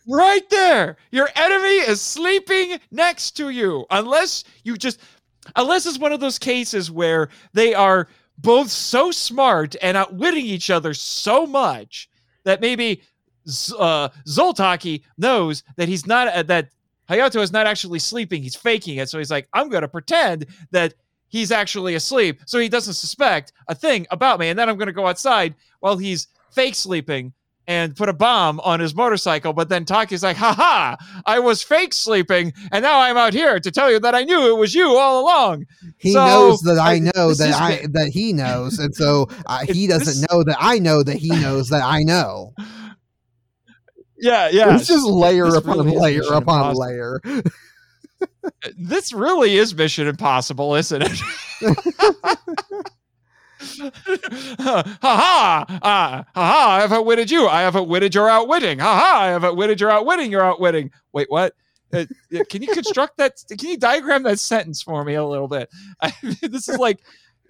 [0.09, 0.97] Right there.
[1.11, 3.87] Your enemy is sleeping next to you.
[3.91, 4.99] Unless you just,
[5.55, 8.09] unless it's one of those cases where they are
[8.43, 12.11] both so smart and outwitting each other so much
[12.45, 13.03] that maybe
[13.79, 16.69] uh, Zoltaki knows that he's not, uh, that
[17.09, 18.43] Hayato is not actually sleeping.
[18.43, 19.09] He's faking it.
[19.09, 20.95] So he's like, I'm going to pretend that
[21.29, 24.49] he's actually asleep so he doesn't suspect a thing about me.
[24.49, 27.33] And then I'm going to go outside while he's fake sleeping
[27.69, 29.53] and put a bomb on his motorcycle.
[29.53, 30.97] But then Taki's like, haha,
[31.27, 32.53] I was fake sleeping.
[32.73, 35.23] And now I'm out here to tell you that I knew it was you all
[35.25, 35.67] along.
[35.99, 39.29] he So, knows that I I- know this that I that he knows, and so
[39.47, 42.53] uh, he doesn't know that I know that he knows that I know.
[44.19, 44.75] Yeah, yeah.
[44.77, 46.81] It's just layer This upon really layer upon Impossible.
[46.81, 47.21] layer.
[48.79, 51.21] this really is Mission Impossible, isn't it?
[53.63, 55.65] ha ha!
[55.69, 56.71] Uh, ha ha!
[56.71, 57.47] I have outwitted you.
[57.49, 58.79] I have outwitted your outwitting.
[58.79, 59.21] Ha ha!
[59.21, 60.31] I have outwitted your outwitting.
[60.31, 60.91] Your outwitting.
[61.13, 61.55] Wait, what?
[61.93, 63.35] Uh, uh, can you construct that?
[63.49, 65.69] Can you diagram that sentence for me a little bit?
[66.01, 67.01] I, this is like.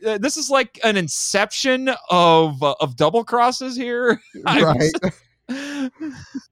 [0.04, 4.20] Uh, this is like an inception of uh, of double crosses here.
[4.44, 4.90] Right.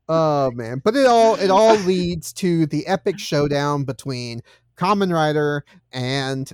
[0.08, 4.42] Oh man, but it all it all leads to the epic showdown between
[4.76, 6.52] Kamen Rider and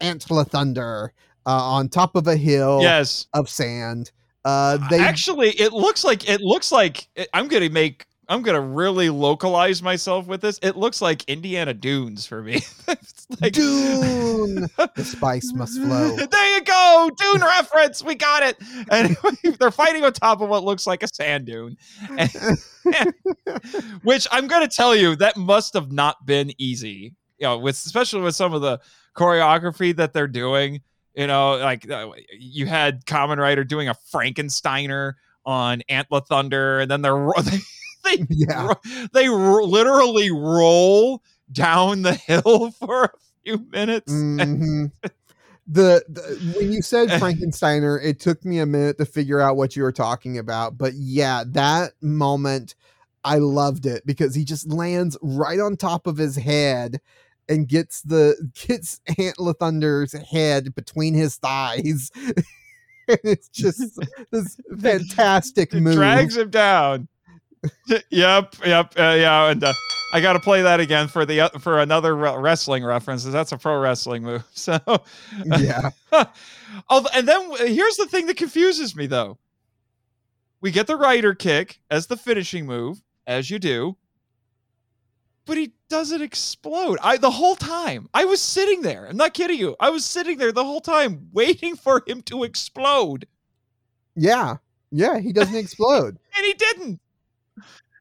[0.00, 1.12] Antler Thunder
[1.46, 3.26] uh, on top of a hill yes.
[3.34, 4.10] of sand.
[4.44, 9.08] Uh, they actually it looks like it looks like i'm gonna make i'm gonna really
[9.08, 12.60] localize myself with this it looks like indiana dunes for me
[13.40, 14.68] like Dune.
[14.96, 16.14] the spice must flow.
[16.30, 18.58] there you go dune reference we got it
[18.90, 21.74] anyway they're fighting on top of what looks like a sand dune
[22.18, 22.58] And-
[24.02, 28.20] which i'm gonna tell you that must have not been easy you know with especially
[28.20, 28.78] with some of the
[29.16, 30.82] choreography that they're doing
[31.14, 35.14] you know like uh, you had Kamen Rider doing a frankensteiner
[35.46, 37.58] on antler thunder and then they're they
[38.04, 38.74] they, Yeah.
[39.12, 41.22] they literally roll
[41.52, 43.10] down the hill for a
[43.44, 44.90] few minutes Mhm.
[45.66, 49.74] The, the when you said Frankensteiner, it took me a minute to figure out what
[49.76, 50.76] you were talking about.
[50.76, 52.74] But yeah, that moment,
[53.24, 57.00] I loved it because he just lands right on top of his head
[57.48, 62.10] and gets the gets Antler Thunder's head between his thighs.
[63.08, 65.94] it's just this fantastic It move.
[65.96, 67.08] drags him down.
[68.10, 69.72] yep, yep, uh, yeah, and uh,
[70.12, 73.24] I got to play that again for the uh, for another re- wrestling reference.
[73.24, 74.44] 'cause That's a pro wrestling move.
[74.52, 74.78] So,
[75.44, 75.90] yeah.
[76.90, 79.38] And then here's the thing that confuses me though.
[80.60, 83.96] We get the rider kick as the finishing move, as you do,
[85.46, 86.98] but he doesn't explode.
[87.02, 89.06] I the whole time I was sitting there.
[89.06, 89.76] I'm not kidding you.
[89.80, 93.26] I was sitting there the whole time waiting for him to explode,
[94.16, 94.56] Yeah.
[94.90, 96.18] Yeah, he doesn't explode.
[96.36, 97.00] and he didn't.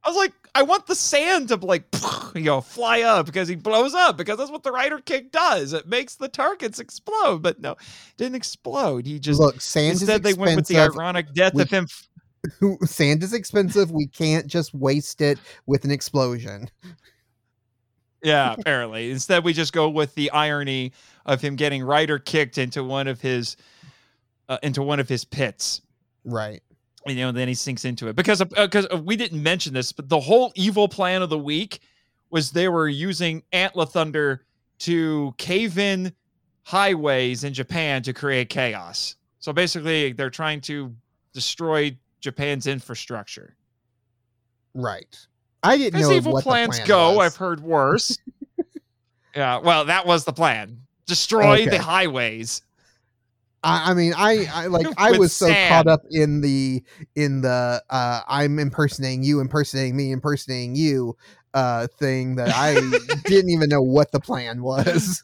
[0.05, 1.85] I was like, I want the sand to like,
[2.35, 5.73] you know, fly up because he blows up because that's what the rider kick does.
[5.73, 7.75] It makes the targets explode, but no,
[8.17, 9.05] didn't explode.
[9.07, 11.87] He just Look, sand is instead they went with the ironic death We- of him.
[12.83, 13.89] sand is expensive.
[13.91, 16.69] We can't just waste it with an explosion.
[18.23, 19.11] Yeah, apparently.
[19.11, 20.93] Instead, we just go with the irony
[21.25, 23.57] of him getting rider kicked into one of his
[24.49, 25.81] uh, into one of his pits.
[26.25, 26.61] Right.
[27.05, 29.91] you know, and then he sinks into it because because uh, we didn't mention this,
[29.91, 31.79] but the whole evil plan of the week
[32.29, 34.45] was they were using Antler Thunder
[34.79, 36.13] to cave in
[36.63, 39.15] highways in Japan to create chaos.
[39.39, 40.95] So basically, they're trying to
[41.33, 43.55] destroy Japan's infrastructure.
[44.73, 45.17] Right.
[45.63, 47.19] I didn't As know evil what the plans plan go, was.
[47.19, 48.17] I've heard worse.
[49.35, 51.69] yeah, well, that was the plan: destroy Okay.
[51.69, 52.61] the highways.
[53.63, 55.69] I, I mean, I, I like I was so sand.
[55.69, 56.83] caught up in the
[57.15, 61.15] in the uh I'm impersonating you, impersonating me, impersonating you
[61.53, 62.73] uh thing that I
[63.25, 65.21] didn't even know what the plan was.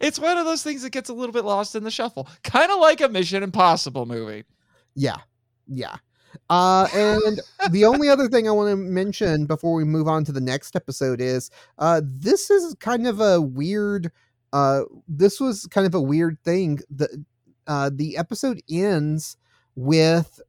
[0.00, 2.70] it's one of those things that gets a little bit lost in the shuffle, kind
[2.70, 4.44] of like a Mission Impossible movie.
[4.94, 5.16] yeah.
[5.66, 5.96] Yeah.
[6.50, 7.40] Uh and
[7.70, 10.76] the only other thing I want to mention before we move on to the next
[10.76, 14.10] episode is uh this is kind of a weird
[14.52, 16.80] uh this was kind of a weird thing.
[16.90, 17.24] The
[17.66, 19.36] uh the episode ends
[19.76, 20.40] with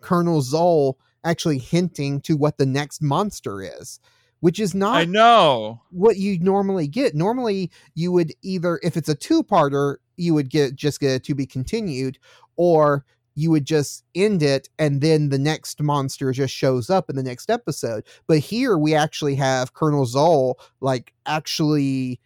[0.00, 4.00] Colonel Zoll actually hinting to what the next monster is,
[4.40, 5.80] which is not I know.
[5.90, 7.14] what you normally get.
[7.14, 11.46] Normally, you would either, if it's a two-parter, you would get just get to be
[11.46, 12.18] continued,
[12.56, 17.16] or you would just end it and then the next monster just shows up in
[17.16, 18.04] the next episode.
[18.26, 22.20] But here we actually have Colonel Zoll like actually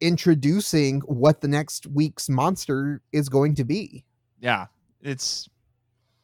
[0.00, 4.04] introducing what the next week's monster is going to be.
[4.40, 4.66] Yeah,
[5.02, 5.48] it's.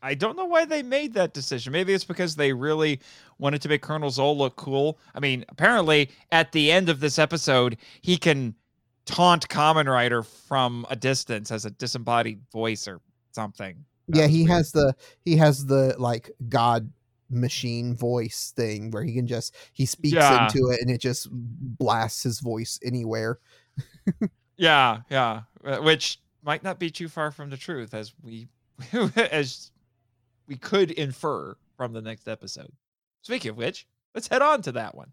[0.05, 1.73] I don't know why they made that decision.
[1.73, 2.99] Maybe it's because they really
[3.39, 4.99] wanted to make Colonel Zoll look cool.
[5.15, 8.57] I mean, apparently at the end of this episode, he can
[9.07, 13.01] taunt Kamen Rider from a distance as a disembodied voice or
[13.35, 13.85] something.
[14.09, 14.51] That yeah, he weird.
[14.51, 16.91] has the he has the like god
[17.31, 20.45] machine voice thing where he can just he speaks Yeah.
[20.47, 23.39] into it and it just blasts his voice anywhere.
[24.59, 28.49] Yeah, yeah, uh, which might not be too far from the truth, as we
[29.17, 29.71] as
[30.47, 32.71] we could infer from the next episode.
[33.23, 35.11] Speaking of which, let's head on to that one.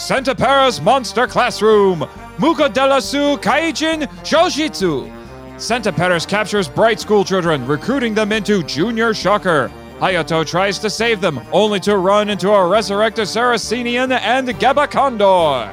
[0.00, 1.98] Santa Paris Monster Classroom,
[2.38, 5.60] Muka Delasu Kaijin Shoshitsu.
[5.60, 9.70] Santa Paris captures bright school children, recruiting them into Junior Shocker.
[9.98, 15.70] Hayato tries to save them, only to run into a resurrected Saracenian and Gaba Condor.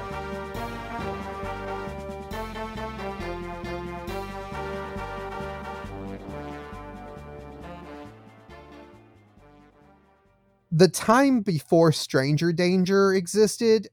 [10.77, 13.87] The time before Stranger Danger existed,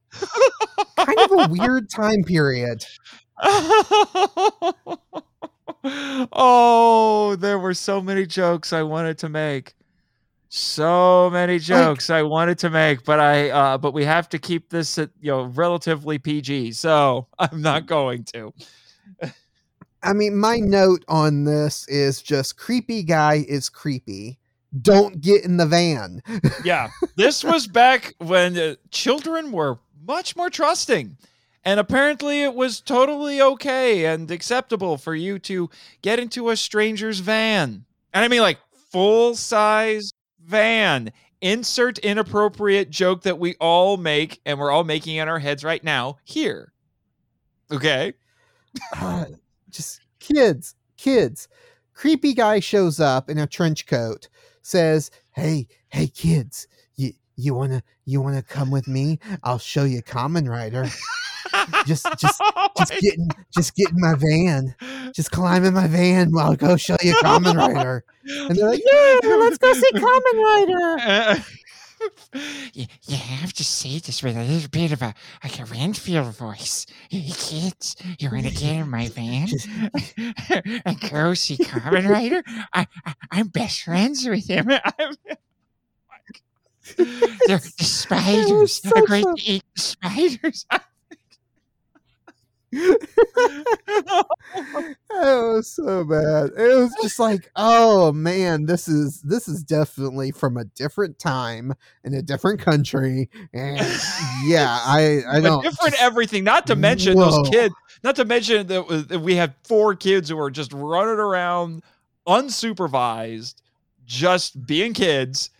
[0.98, 2.84] kind of a weird time period.
[6.30, 9.72] oh, there were so many jokes I wanted to make.
[10.50, 14.68] So many jokes I wanted to make, but I uh but we have to keep
[14.68, 18.52] this at you know relatively PG, so I'm not going to.
[20.02, 24.38] I mean, my note on this is just creepy guy is creepy.
[24.80, 26.22] Don't get in the van.
[26.64, 31.16] Yeah, this was back when uh, children were much more trusting.
[31.64, 35.70] And apparently, it was totally okay and acceptable for you to
[36.02, 37.84] get into a stranger's van.
[38.12, 38.58] And I mean, like,
[38.90, 41.12] full size van.
[41.40, 45.82] Insert inappropriate joke that we all make and we're all making in our heads right
[45.84, 46.72] now here.
[47.70, 48.14] Okay.
[49.00, 49.26] Uh,
[49.70, 51.48] just kids, kids.
[51.92, 54.28] Creepy guy shows up in a trench coat,
[54.64, 59.18] says, "Hey, hey, kids, you you wanna you wanna come with me?
[59.44, 60.86] I'll show you Kamen Rider.
[61.86, 64.74] Just just oh just getting in, just get in my van.
[65.14, 66.32] Just climb in my van.
[66.38, 70.98] I'll go show you Kamen Rider." And they're like, "Yeah, let's go see Kamen Rider."
[71.00, 71.42] Eh, eh.
[72.74, 76.34] you, you have to say this with a little bit of a like a Renfield
[76.36, 76.86] voice.
[77.10, 79.48] Hey kids, you want to get in my van
[80.84, 82.42] and go see Rider?
[82.72, 84.68] I, I I'm best friends with him.
[84.98, 85.14] I'm,
[86.96, 88.82] they're the spiders.
[88.82, 89.36] so They're great fun.
[89.36, 90.66] to eat the spiders.
[95.54, 96.50] Was so bad.
[96.56, 101.72] It was just like, oh man, this is this is definitely from a different time
[102.02, 103.86] in a different country, and
[104.44, 106.42] yeah, I don't different everything.
[106.42, 107.30] Not to mention Whoa.
[107.30, 107.74] those kids.
[108.02, 111.84] Not to mention that we had four kids who were just running around
[112.26, 113.54] unsupervised,
[114.04, 115.50] just being kids.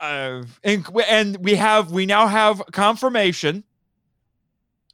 [0.00, 3.64] Uh, and and we have we now have confirmation.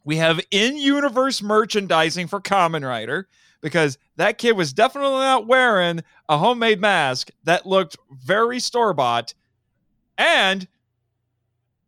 [0.02, 3.28] We have in-universe merchandising for Kamen Rider
[3.60, 9.34] because that kid was definitely not wearing a homemade mask that looked very store-bought,
[10.18, 10.66] and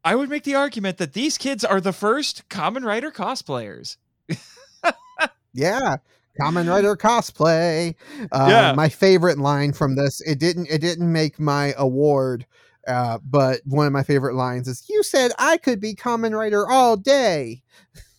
[0.05, 3.97] I would make the argument that these kids are the first Kamen Rider cosplayers.
[5.53, 5.97] yeah.
[6.41, 7.95] Kamen Rider cosplay.
[8.33, 8.73] Uh, Yeah.
[8.73, 10.21] My favorite line from this.
[10.23, 10.67] It didn't.
[10.71, 12.47] It didn't make my award.
[12.89, 16.69] Uh, but one of my favorite lines is, "You said I could be Kamen Rider
[16.69, 17.63] all day."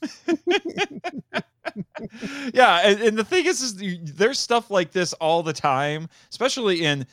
[2.53, 3.75] yeah, and, and the thing is, is
[4.15, 7.05] there's stuff like this all the time, especially in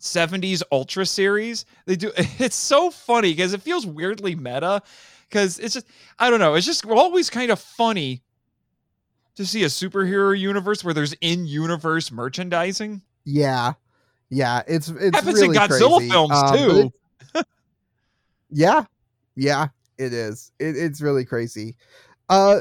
[0.00, 1.64] 70s Ultra series.
[1.86, 4.82] They do it's so funny because it feels weirdly meta
[5.28, 5.86] because it's just
[6.18, 8.22] I don't know, it's just always kind of funny
[9.36, 13.00] to see a superhero universe where there's in-universe merchandising.
[13.24, 13.74] Yeah,
[14.30, 14.62] yeah.
[14.66, 16.10] It's it's Happens really in Godzilla crazy.
[16.10, 16.92] films Um, too.
[18.50, 18.84] yeah,
[19.36, 19.68] yeah.
[19.96, 20.52] It is.
[20.58, 21.76] It, it's really crazy.
[22.28, 22.60] Uh,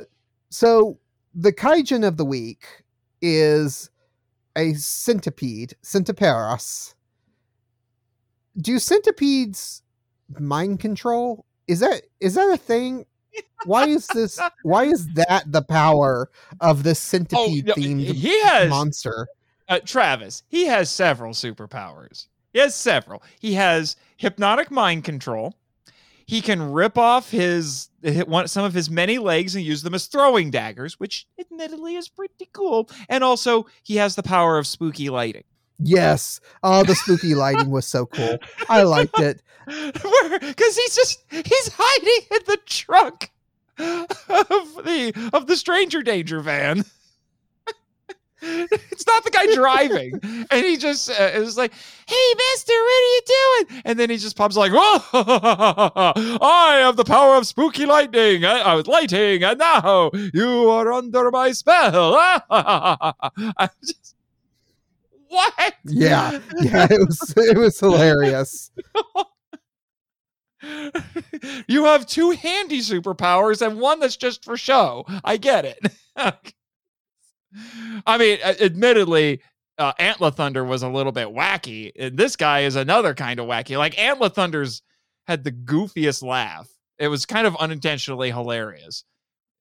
[0.57, 0.97] so
[1.35, 2.65] the kaijin of the week
[3.21, 3.91] is
[4.55, 6.95] a centipede, Centiperas.
[8.59, 9.83] Do centipedes
[10.39, 11.45] mind control?
[11.67, 13.05] Is that is that a thing?
[13.65, 14.39] Why is this?
[14.63, 19.27] Why is that the power of this centipede no, themed he has monster?
[19.69, 22.29] uh, Travis, he has several superpowers.
[22.51, 23.21] He has several.
[23.39, 25.53] He has hypnotic mind control.
[26.27, 27.89] He can rip off his
[28.25, 32.09] one, some of his many legs and use them as throwing daggers, which admittedly is
[32.09, 32.89] pretty cool.
[33.07, 35.45] And also, he has the power of spooky lighting.
[35.79, 36.41] Yes.
[36.63, 38.39] Oh, the spooky lighting was so cool.
[38.67, 39.41] I liked it.
[39.65, 43.31] Because he's just he's hiding in the trunk
[43.79, 46.83] of the of the stranger danger van.
[48.41, 51.73] It's not the guy driving, and he just uh, is like,
[52.07, 55.03] "Hey, Mister, what are you doing?" And then he just pops like, "Oh,
[56.41, 58.45] I have the power of spooky lightning.
[58.45, 62.15] I, I was lighting, and now you are under my spell."
[62.49, 64.15] I'm just
[65.29, 65.75] what?
[65.85, 66.39] Yeah.
[66.59, 68.71] Yeah, it was it was hilarious.
[71.67, 75.05] you have two handy superpowers and one that's just for show.
[75.23, 75.79] I get it.
[78.05, 79.41] I mean, admittedly,
[79.77, 81.91] uh, Antler Thunder was a little bit wacky.
[81.97, 83.77] and This guy is another kind of wacky.
[83.77, 84.81] Like Antler Thunder's
[85.27, 86.69] had the goofiest laugh.
[86.97, 89.03] It was kind of unintentionally hilarious.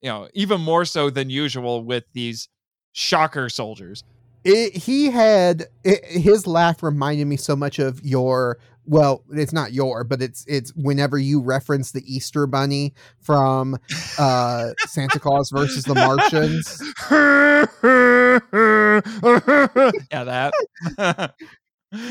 [0.01, 2.49] You know, even more so than usual with these
[2.93, 4.03] shocker soldiers.
[4.43, 9.73] It, he had it, his laugh reminded me so much of your well, it's not
[9.73, 13.77] your, but it's it's whenever you reference the Easter bunny from
[14.17, 16.81] uh Santa Claus versus the Martians.
[20.11, 20.53] yeah, that.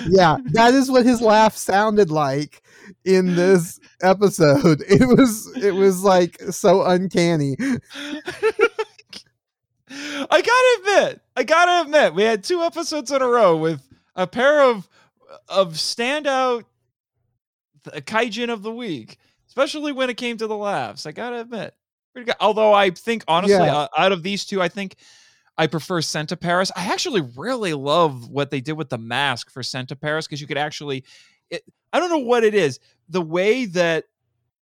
[0.08, 2.62] Yeah, that is what his laugh sounded like
[3.04, 4.82] in this episode.
[4.88, 7.56] It was it was like so uncanny.
[9.88, 13.82] I gotta admit, I gotta admit, we had two episodes in a row with
[14.14, 14.88] a pair of
[15.48, 16.64] of standout
[17.84, 19.18] kaijin of the week,
[19.48, 21.06] especially when it came to the laughs.
[21.06, 21.74] I gotta admit,
[22.12, 22.36] pretty good.
[22.40, 23.76] Although I think honestly, Yeah.
[23.76, 24.96] uh, out of these two, I think
[25.58, 26.70] I prefer Santa Paris.
[26.76, 30.46] I actually really love what they did with the mask for Santa Paris because you
[30.46, 31.04] could actually,
[31.50, 31.62] it,
[31.92, 34.04] I don't know what it is, the way that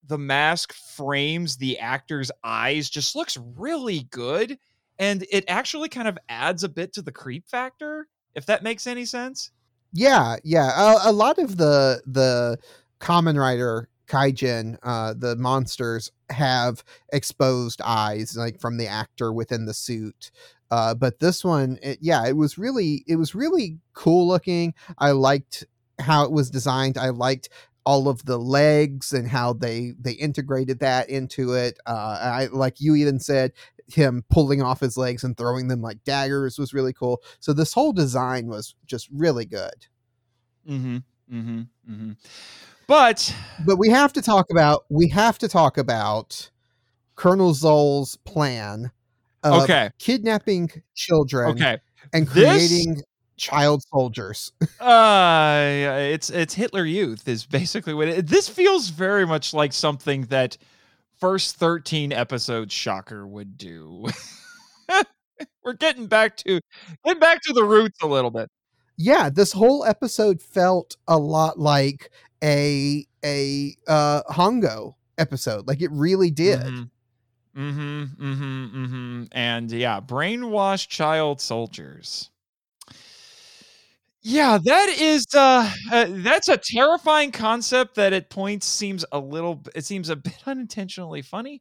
[0.07, 4.59] the mask frames the actor's eyes just looks really good
[4.99, 8.87] and it actually kind of adds a bit to the creep factor if that makes
[8.87, 9.51] any sense
[9.95, 10.71] Yeah, yeah.
[11.07, 12.59] A, a lot of the the
[13.01, 16.83] Kamen Rider kaijin, uh, the monsters have
[17.13, 20.33] exposed eyes, like from the actor within the suit.
[20.71, 24.75] Uh, but this one, it, yeah, it was really it was really cool looking.
[24.99, 25.65] I liked
[26.01, 26.99] how it was designed.
[26.99, 27.49] I liked
[27.87, 31.79] all of the legs and how they they integrated that into it.
[31.87, 33.53] Uh, I like you even said
[33.93, 37.23] him pulling off his legs and throwing them like daggers was really cool.
[37.41, 39.87] So this whole design was just really good.
[40.69, 40.97] mm-hmm
[41.33, 41.61] mm-hmm
[41.91, 42.13] mm-hmm
[42.87, 43.35] But
[43.67, 46.51] But we have to talk about we have to talk about
[47.17, 48.91] Colonel Zoll's plan
[49.43, 49.91] of Okay.
[49.99, 51.79] kidnapping children okay,
[52.13, 53.03] and This- creating
[53.37, 54.53] child soldiers.
[54.81, 55.61] uh,
[56.13, 60.57] it's it's Hitler Youth is basically what it, this feels very much like something that
[61.25, 64.07] first thirteen episodes Shocker would do.
[65.65, 66.61] We're getting back to
[67.05, 68.51] getting back to the roots a little bit.
[68.99, 72.11] yeah, this whole episode felt a lot like
[72.43, 75.67] a a uh Hongo episode.
[75.67, 76.61] Like it really did.
[76.61, 76.91] Mhm.
[77.57, 78.03] Mm-hmm.
[78.25, 78.85] Mm-hmm.
[78.85, 79.25] Mm-hmm.
[79.33, 82.31] And yeah, brainwashed child soldiers.
[84.27, 89.63] Yeah, that is uh, uh that's a terrifying concept that at points seems a little
[89.75, 91.61] it seems a bit unintentionally funny.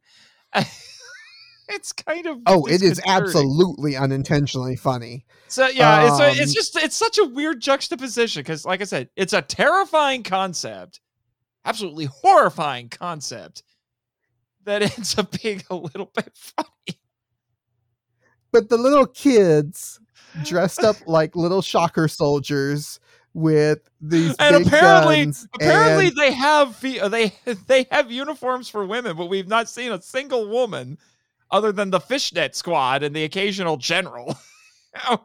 [1.68, 5.26] it's kind of Oh, it is absolutely unintentionally funny.
[5.48, 8.84] So yeah, it's a, it's Um, just it's such a weird juxtaposition because like I
[8.84, 11.00] said, it's a terrifying concept,
[11.66, 13.62] absolutely horrifying concept
[14.64, 16.98] that ends up being a little bit funny.
[18.52, 20.00] But the little kids
[20.42, 22.98] dressed up like little shocker soldiers
[23.34, 27.32] with these And big apparently, apparently and- they have uh, they
[27.66, 30.98] they have uniforms for women, but we've not seen a single woman
[31.50, 34.36] other than the fishnet squad and the occasional general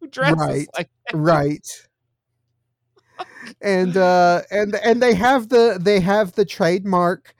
[0.00, 0.66] who dresses Right.
[0.76, 1.66] like right
[3.62, 7.34] and uh and and they have the they have the trademark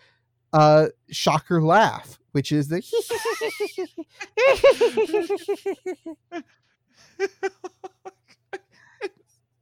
[0.54, 2.80] uh shocker laugh which is the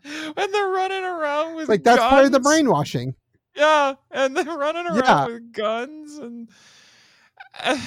[0.04, 3.14] and they're running around with like that's part of the brainwashing
[3.56, 5.26] Yeah, and they're running around Yeah.
[5.26, 6.48] with guns and.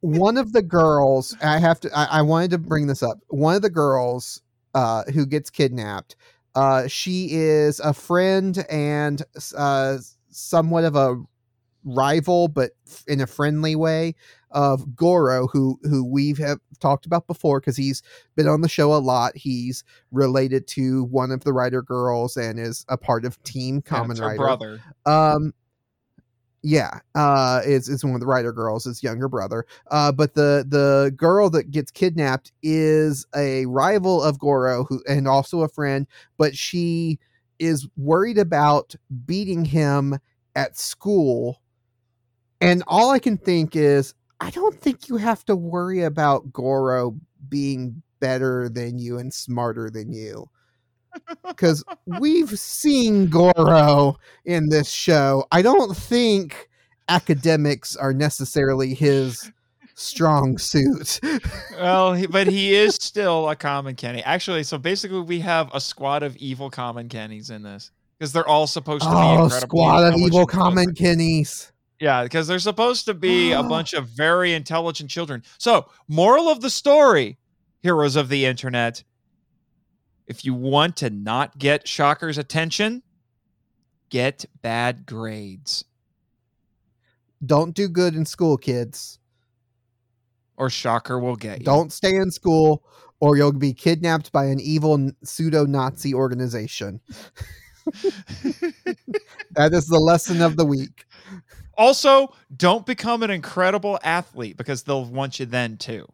[0.00, 3.56] one of the girls i have to I, I wanted to bring this up one
[3.56, 4.42] of the girls
[4.74, 6.14] uh who gets kidnapped
[6.54, 9.22] uh she is a friend and
[9.56, 9.96] uh
[10.30, 11.20] somewhat of a
[11.84, 12.72] rival but
[13.08, 14.14] in a friendly way
[14.56, 18.02] of goro who who we've have talked about before because he's
[18.36, 19.36] been on the show a lot.
[19.36, 24.16] He's related to one of the writer girls and is a part of team common
[24.16, 24.80] her writer brother.
[25.04, 25.52] um
[26.62, 29.66] yeah uh is is one of the writer girls his younger brother.
[29.90, 35.28] Uh but the the girl that gets kidnapped is a rival of goro who and
[35.28, 36.06] also a friend
[36.38, 37.18] but she
[37.58, 38.94] is worried about
[39.26, 40.18] beating him
[40.56, 41.60] at school.
[42.62, 47.14] And all i can think is i don't think you have to worry about goro
[47.48, 50.48] being better than you and smarter than you
[51.46, 55.46] because we've seen Goro in this show.
[55.52, 56.68] I don't think
[57.08, 59.50] academics are necessarily his
[59.94, 61.20] strong suit.
[61.72, 64.22] well, he, but he is still a common Kenny.
[64.22, 68.48] Actually, so basically, we have a squad of evil common Kennys in this because they're
[68.48, 71.72] all supposed to be oh, incredibly squad of evil common children.
[72.00, 73.68] Yeah, because they're supposed to be a oh.
[73.68, 75.42] bunch of very intelligent children.
[75.58, 77.38] So, moral of the story,
[77.80, 79.02] heroes of the internet,
[80.26, 83.02] if you want to not get Shocker's attention,
[84.10, 85.84] get bad grades,
[87.44, 89.18] Don't do good in school, kids.
[90.56, 91.64] or Shocker will get you.
[91.64, 92.84] Don't stay in school,
[93.20, 97.00] or you'll be kidnapped by an evil pseudo Nazi organization.
[99.52, 101.05] That is the lesson of the week.
[101.76, 106.06] Also, don't become an incredible athlete because they'll want you then too.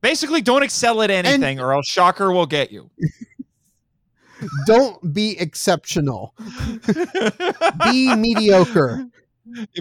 [0.00, 2.88] Basically, don't excel at anything or else Shocker will get you.
[4.66, 6.34] Don't be exceptional.
[7.84, 9.06] Be mediocre.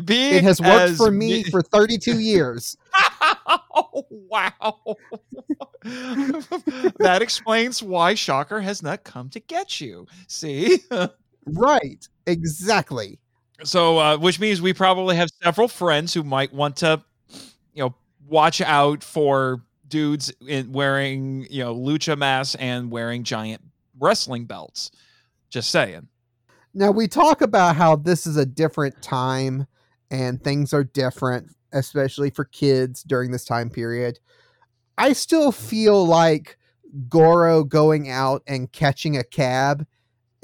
[0.03, 2.75] Be It has worked for me me- for 32 years.
[3.47, 4.97] oh, wow.
[5.83, 10.07] that explains why Shocker has not come to get you.
[10.27, 10.79] See?
[11.45, 12.07] Right.
[12.25, 13.19] Exactly.
[13.63, 17.03] So, uh, which means we probably have several friends who might want to,
[17.73, 17.95] you know,
[18.27, 23.61] watch out for dudes in wearing, you know, lucha masks and wearing giant
[23.99, 24.91] wrestling belts.
[25.49, 26.07] Just saying.
[26.73, 29.65] Now we talk about how this is a different time
[30.11, 34.19] and things are different, especially for kids during this time period.
[34.97, 36.57] I still feel like
[37.09, 39.85] Goro going out and catching a cab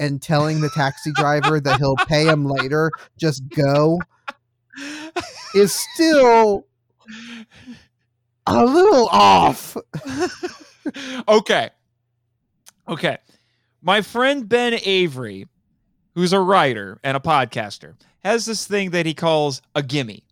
[0.00, 4.00] and telling the taxi driver that he'll pay him later, just go,
[5.54, 6.66] is still
[8.46, 9.76] a little off.
[11.28, 11.70] okay.
[12.88, 13.18] Okay.
[13.82, 15.46] My friend Ben Avery,
[16.14, 20.24] who's a writer and a podcaster, has this thing that he calls a gimme,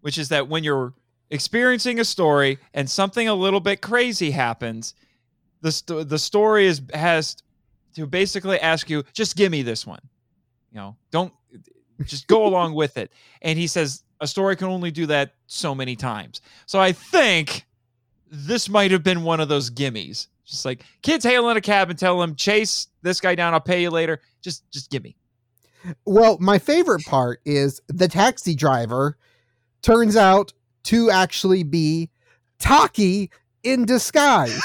[0.00, 0.92] which is that when you're
[1.30, 4.94] experiencing a story and something a little bit crazy happens,
[5.62, 7.36] the sto- the story is has
[7.94, 10.00] to basically ask you, just give me this one.
[10.72, 11.32] You know, don't
[12.04, 13.12] Just go along with it.
[13.42, 16.40] And he says a story can only do that so many times.
[16.66, 17.66] So I think
[18.30, 20.28] this might have been one of those gimmies.
[20.44, 23.60] Just like kids hail in a cab and tell him, chase this guy down, I'll
[23.60, 24.20] pay you later.
[24.42, 25.16] Just just gimme.
[26.04, 29.16] Well, my favorite part is the taxi driver
[29.82, 30.52] turns out
[30.84, 32.10] to actually be
[32.58, 33.30] Taki
[33.62, 34.60] in disguise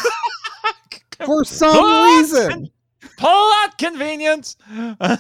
[1.26, 2.18] for some What?
[2.22, 2.70] reason.
[3.18, 4.58] Plot convenience.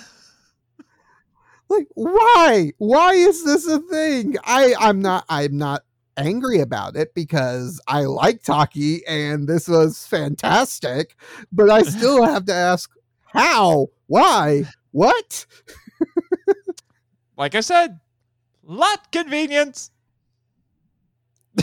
[1.67, 2.73] Like, why?
[2.77, 4.36] Why is this a thing?
[4.43, 5.81] I I'm not I'm not
[6.17, 11.15] angry about it because I like Taki and this was fantastic,
[11.51, 12.91] but I still have to ask
[13.33, 13.88] how?
[14.07, 14.65] Why?
[14.91, 15.45] What?
[17.38, 17.99] like I said,
[18.63, 19.91] lot convenience.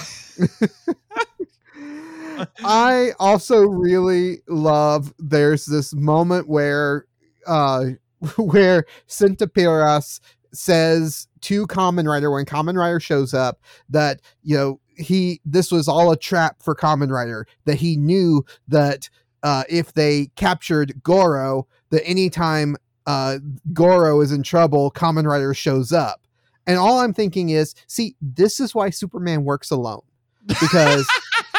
[2.64, 7.06] I also really love there's this moment where
[7.46, 7.86] uh
[8.36, 10.20] where Centiperas
[10.52, 15.88] says to Kamen Rider when Kamen Rider shows up that you know he this was
[15.88, 19.08] all a trap for Kamen Rider that he knew that
[19.42, 22.76] uh if they captured Goro that anytime
[23.06, 23.38] uh
[23.72, 26.20] Goro is in trouble Kamen Rider shows up.
[26.66, 30.02] And all I'm thinking is see this is why Superman works alone.
[30.60, 31.08] Because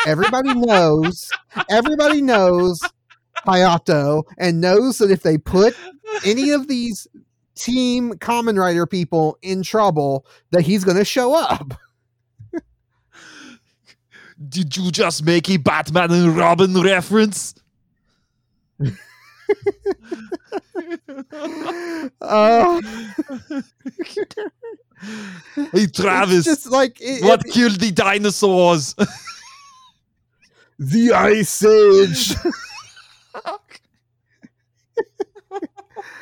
[0.05, 1.29] everybody knows
[1.69, 2.79] everybody knows
[3.47, 5.75] Hayato and knows that if they put
[6.25, 7.07] any of these
[7.55, 11.73] team Kamen Rider people in trouble that he's going to show up
[14.49, 17.53] Did you just make a Batman and Robin reference?
[22.21, 22.81] uh,
[25.55, 28.95] Hey it's Travis, just like it- what it- killed the dinosaurs?
[30.79, 32.35] the ice age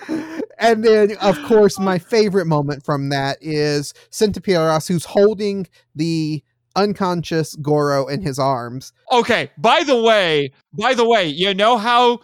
[0.59, 6.43] and then of course my favorite moment from that is Centiperas who's holding the
[6.75, 12.19] unconscious Goro in his arms okay, by the way, by the way, you know how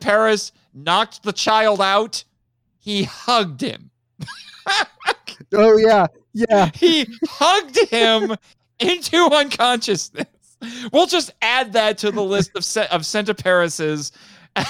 [0.00, 2.24] Paris knocked the child out?
[2.78, 3.90] He hugged him.
[5.54, 8.36] oh yeah yeah he hugged him
[8.78, 10.26] into unconsciousness.
[10.92, 14.12] We'll just add that to the list of se- of Centiperas's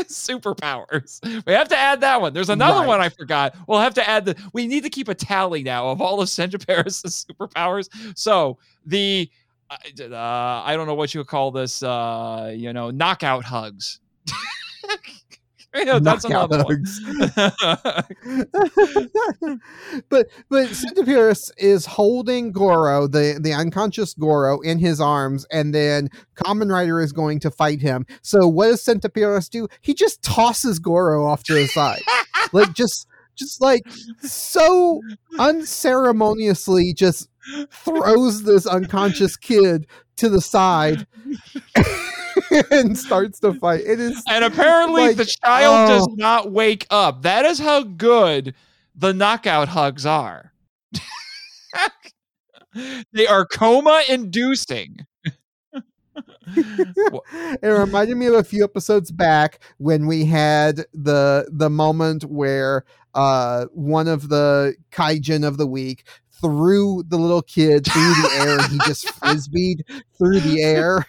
[0.00, 1.20] superpowers.
[1.46, 2.32] We have to add that one.
[2.32, 2.88] There's another Right.
[2.88, 3.54] one I forgot.
[3.66, 4.36] We'll have to add the.
[4.52, 7.88] We need to keep a tally now of all of Centiperas's superpowers.
[8.18, 9.30] So the.
[9.70, 11.82] Uh, I don't know what you would call this.
[11.82, 14.00] Uh, you know, knockout hugs.
[15.84, 16.84] Yeah, that's another one.
[20.10, 26.10] but but Centiperas is holding Goro, the the unconscious Goro, in his arms, and then
[26.36, 28.04] Kamen Rider is going to fight him.
[28.20, 29.66] So what does Centiperas do?
[29.80, 32.02] He just tosses Goro off to the side,
[32.52, 33.88] like just just like
[34.20, 35.00] so
[35.38, 37.30] unceremoniously, just
[37.70, 41.06] throws this unconscious kid to the side
[42.70, 43.80] and starts to fight.
[43.80, 46.14] It is And apparently Like, the child does oh.
[46.16, 47.22] not wake up.
[47.22, 48.54] That is how good
[48.94, 50.52] the knockout hugs are.
[53.12, 55.06] they are coma inducing.
[56.56, 62.84] it reminded me of a few episodes back when we had the the moment where
[63.14, 66.04] uh one of the kaijin of the week
[66.42, 69.82] threw the little kid through the air and he just frisbeed
[70.18, 71.06] through the air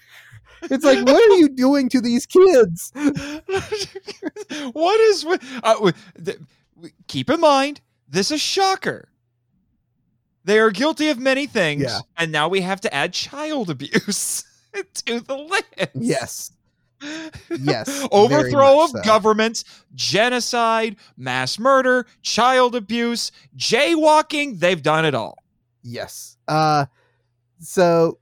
[0.72, 2.92] it's like what are you doing to these kids?
[4.74, 5.26] What is
[5.64, 5.92] uh,
[7.08, 9.10] keep in mind this is shocker.
[10.46, 12.00] They are guilty of many things Yeah.
[12.18, 14.44] and now we have to add child abuse
[15.06, 15.90] to the list.
[15.96, 16.52] Yes.
[17.60, 19.02] Yes, overthrow of so.
[19.04, 25.38] governments genocide mass murder child abuse jaywalking they've done it all.
[25.82, 26.38] Yes.
[26.48, 26.86] Uh
[27.60, 28.20] so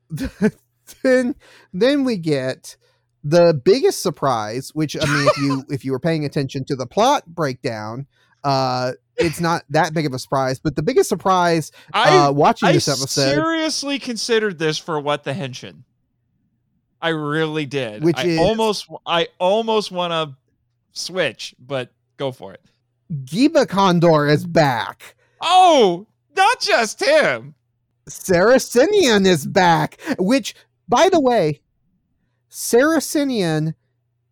[1.03, 1.35] then
[1.73, 2.75] then we get
[3.23, 6.87] the biggest surprise which i mean if you if you were paying attention to the
[6.87, 8.07] plot breakdown
[8.43, 12.69] uh it's not that big of a surprise but the biggest surprise i uh watching
[12.69, 15.83] I this episode seriously considered this for what the henshin.
[17.03, 18.03] I really did.
[18.03, 20.35] Which I is- almost I almost want to
[20.91, 22.61] switch, but go for it.
[23.25, 27.55] giba condor is back Oh, not just him.
[28.07, 30.55] saracenian is back which
[30.91, 31.59] by the way
[32.49, 33.73] saracenian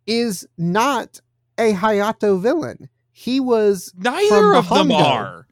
[0.06, 1.20] is not
[1.58, 5.46] a hayato villain he was Neither of them are.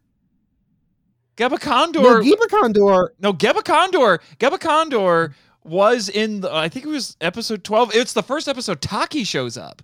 [1.36, 2.00] Geba Condor.
[2.00, 4.20] no, Giba Condor no, Geba Condor.
[4.38, 5.34] Geba Condor
[5.64, 7.94] was in the, I think it was episode 12.
[7.94, 9.82] It's the first episode Taki shows up.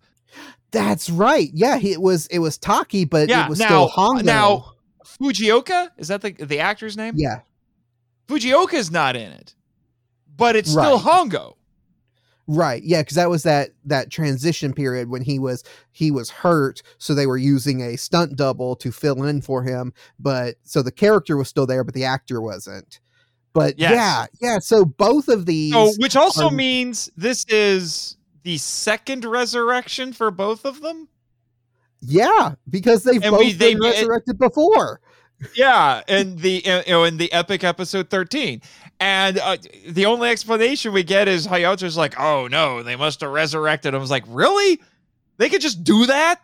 [0.71, 1.51] That's right.
[1.53, 4.25] Yeah, he, it was it was Taki, but Yeah, it was now- still Hongo.
[4.25, 4.71] now-
[5.05, 7.15] Fujioka is that the the actor's name?
[7.17, 7.41] Yeah,
[8.27, 9.55] Fujioka's not in it,
[10.37, 11.05] but it's still Right.
[11.31, 11.55] Hongo.
[12.47, 12.83] right.
[12.83, 17.15] Yeah, because that was that that transition period when he was he was hurt, so
[17.15, 19.93] they were using a stunt double to fill in for him.
[20.19, 23.01] But so the character was still there, but the actor wasn't.
[23.53, 23.93] But Yes.
[23.93, 24.59] yeah, yeah.
[24.59, 30.31] So both of these, So, which also are- means this is the second resurrection for
[30.33, 31.09] both of them.
[32.01, 35.01] yeah, because they've And both we- they- been resurrected before.
[35.55, 38.63] Yeah, in the you know in the epic episode thirteen,
[39.01, 39.57] and uh,
[39.89, 43.99] the only explanation we get is Hayato's like, "Oh no, they must have resurrected." I
[43.99, 44.81] was like, "Really?
[45.37, 46.41] They could just do that?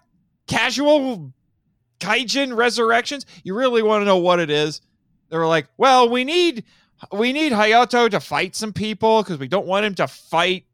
[0.47, 1.33] Casual
[2.01, 3.27] kaijin resurrections?
[3.45, 4.81] You really want to know what it is?"
[5.29, 6.65] They were like, "Well, we need
[7.13, 10.65] we need Hayato to fight some people because we don't want him to fight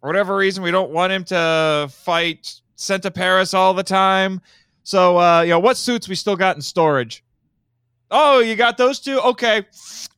[0.00, 0.62] for whatever reason.
[0.62, 4.40] We don't want him to fight Santa Paris all the time."
[4.82, 7.24] So, uh, you know, what suits we still got in storage?
[8.10, 9.20] Oh, you got those two?
[9.20, 9.64] Okay.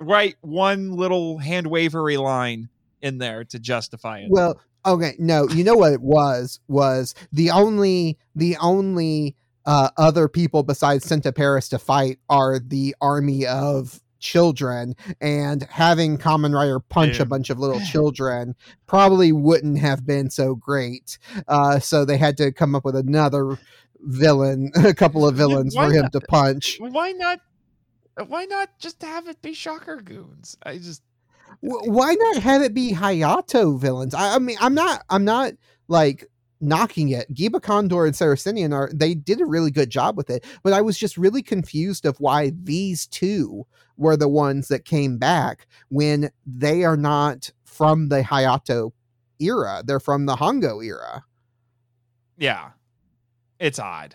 [0.00, 0.36] Right.
[0.42, 2.68] One little hand wavery line
[3.00, 4.30] in there to justify it.
[4.30, 10.28] Well, okay, no, you know what it was was the only the only uh, other
[10.28, 16.80] people besides Santa Paris to fight are the army of children and having Kamen Rider
[16.80, 17.22] punch Yeah.
[17.22, 21.18] a bunch of little children probably wouldn't have been so great.
[21.46, 23.58] Uh, so they had to come up with another
[24.00, 26.12] villain, a couple of villains why for him not?
[26.12, 26.78] to punch.
[26.80, 27.40] Why not?
[28.18, 30.56] Uh, why not just have it be Shocker Goons?
[30.62, 31.02] I just.
[31.60, 34.14] Why not have it be Hayato villains?
[34.14, 35.54] I, I mean, I'm not, I'm not
[35.88, 36.26] like
[36.60, 37.32] knocking it.
[37.32, 40.80] Giba Condor and Saracenian are they did a really good job with it, but I
[40.82, 43.66] was just really confused of why these two
[43.96, 48.92] were the ones that came back when they are not from the Hayato
[49.40, 49.82] era.
[49.84, 51.24] They're from the Hongo era.
[52.36, 52.70] Yeah.
[53.58, 54.14] It's odd.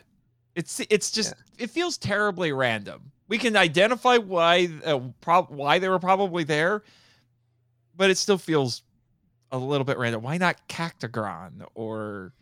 [0.55, 3.11] It's it's just it feels terribly random.
[3.27, 6.83] We can identify why uh, prob- why they were probably there,
[7.95, 8.83] but it still feels
[9.51, 10.21] a little bit random.
[10.21, 12.33] Why not Cactagron or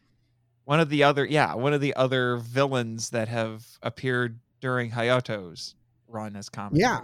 [0.66, 5.76] one of the other yeah, one of the other villains that have appeared during Hayato's
[6.08, 6.80] run as comic.
[6.80, 7.02] Yeah.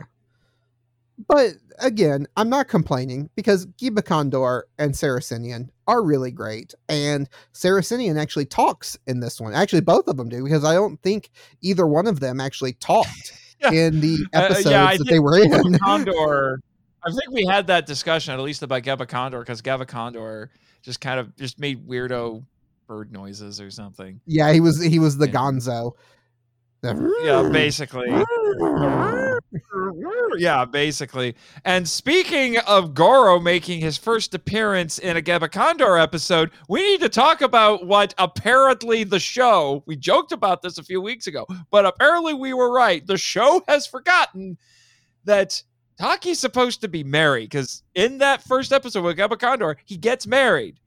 [1.28, 6.76] But again, I'm not complaining because Giba Condor and Saracenian are really great.
[6.90, 9.54] And Saracenian actually talks in this one.
[9.54, 13.34] Actually, both of them do because I don't think either one of them actually talked
[13.62, 13.72] Yeah.
[13.72, 15.78] in the Uh, uh, episodes yeah, that they were in.
[15.84, 16.60] Condor.
[17.04, 20.50] I think we had that discussion at least about Gaba Condor because Gaba Condor
[20.84, 22.44] just kind of just made weirdo
[22.88, 24.20] bird noises or something.
[24.26, 25.28] yeah, he was he was the.
[25.28, 25.94] Gonzo.
[26.84, 28.10] Yeah, basically.
[30.38, 31.36] yeah, basically.
[31.66, 37.02] And speaking of Goro making his first appearance in a Gaba Condor episode, we need
[37.02, 41.46] to talk about what apparently the show, we joked about this a few weeks ago,
[41.72, 43.06] but apparently we were right.
[43.06, 44.58] The show has forgotten
[45.26, 45.62] that
[46.00, 50.28] Taki's supposed to be married because in that first episode with Gaba Condor, he gets
[50.28, 50.80] married.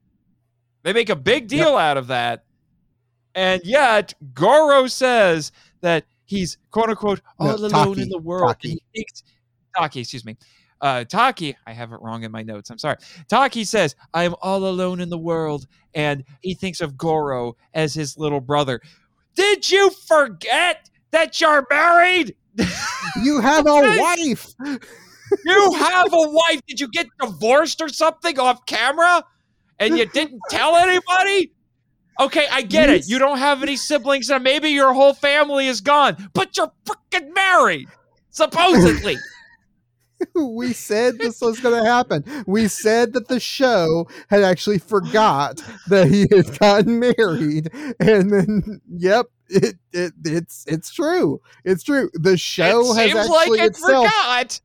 [0.83, 2.45] They make a big deal out of that.
[3.35, 8.55] And yet, Goro says that he's quote unquote No, all alone Taki, in the world.
[8.55, 8.69] Taki.
[8.69, 9.23] He thinks,
[9.77, 10.37] Taki, excuse me.
[10.79, 12.71] Uh, Taki, I have it wrong in my notes.
[12.71, 12.97] I'm sorry.
[13.29, 15.67] Taki says, I am all alone in the world.
[15.93, 18.81] And he thinks of Goro as his little brother.
[19.35, 22.35] Did you forget that you're married?
[23.21, 24.53] You have a wife.
[25.45, 26.61] You have a wife.
[26.67, 29.23] Did you get divorced or something off camera?
[29.79, 31.51] And you didn't tell anybody?
[32.19, 33.07] Okay, I get it.
[33.07, 37.33] You don't have any siblings, and maybe your whole family is gone, but you're freaking
[37.33, 37.87] married,
[38.29, 39.17] supposedly.
[40.35, 42.23] we said this was going to happen.
[42.45, 48.81] We said that the show had actually forgot that he had gotten married, and then,
[48.89, 51.41] yep, it, it it's it's true.
[51.65, 52.09] It's true.
[52.13, 54.07] The show it has seems actually like it itself.
[54.11, 54.61] forgot.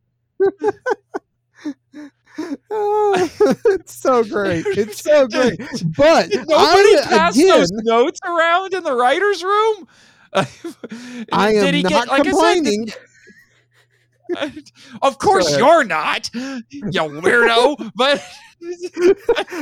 [2.39, 3.31] Ah,
[3.67, 4.65] it's so great.
[4.77, 5.59] It's so great.
[5.97, 9.89] But Did nobody I, pass again, those notes around in the writers' room?
[10.35, 12.89] I am not get- like I said, complaining.
[15.03, 17.93] of course you're not, you weirdo.
[17.95, 18.23] But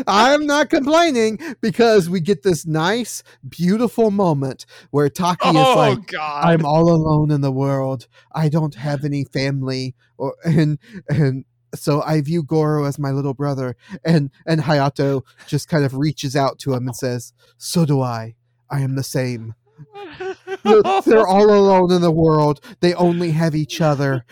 [0.07, 6.07] I'm not complaining because we get this nice, beautiful moment where Taki is oh like,
[6.07, 8.07] god, I'm all alone in the world.
[8.33, 11.45] I don't have any family or and and
[11.75, 13.77] so I view Goro as my little brother.
[14.05, 18.35] And and Hayato just kind of reaches out to him and says, So do I.
[18.71, 19.55] I am the same.
[20.65, 22.61] They're, they're all alone in the world.
[22.81, 24.25] They only have each other.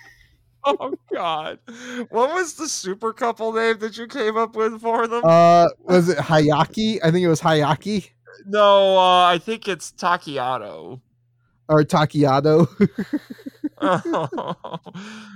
[0.64, 1.58] oh god,
[2.08, 5.22] what was the super couple name that you came up with for them?
[5.24, 6.98] Uh was it Hayaki?
[7.02, 8.10] I think it was Hayaki.
[8.46, 11.00] no, uh, I think it's Takiato.
[11.68, 12.68] Or Takiado.
[13.78, 14.54] oh,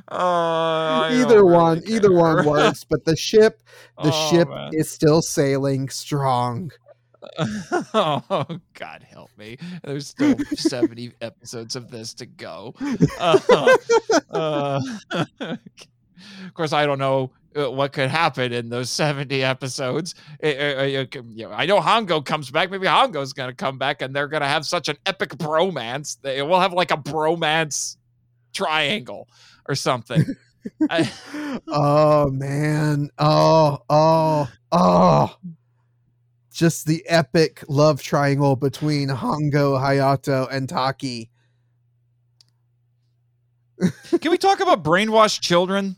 [0.08, 2.84] I either one, really either one works.
[2.84, 3.62] But the ship,
[4.02, 4.70] the Oh, ship man.
[4.72, 6.70] is still sailing strong.
[7.38, 9.58] oh God help me!
[9.84, 12.74] There's still 70 episodes of this to go.
[13.18, 13.76] Uh,
[14.30, 14.80] uh,
[16.46, 20.14] of course, I don't know uh, what could happen in those 70 episodes.
[20.42, 22.70] Uh, you know, I know Hongo comes back.
[22.70, 26.20] Maybe Hongo's going to come back, and they're going to have such an epic bromance.
[26.20, 27.96] They will have like a bromance
[28.52, 29.28] triangle
[29.68, 30.24] or something.
[30.88, 31.10] I-
[31.68, 33.10] oh man.
[33.18, 35.36] Oh, oh, oh.
[36.52, 41.30] Just the epic love triangle between Hongo, Hayato, and Taki.
[44.20, 45.96] Can we talk about brainwashed children?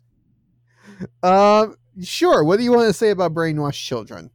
[1.23, 2.45] Um, sure.
[2.45, 4.31] What do you want to say about brainwashed children?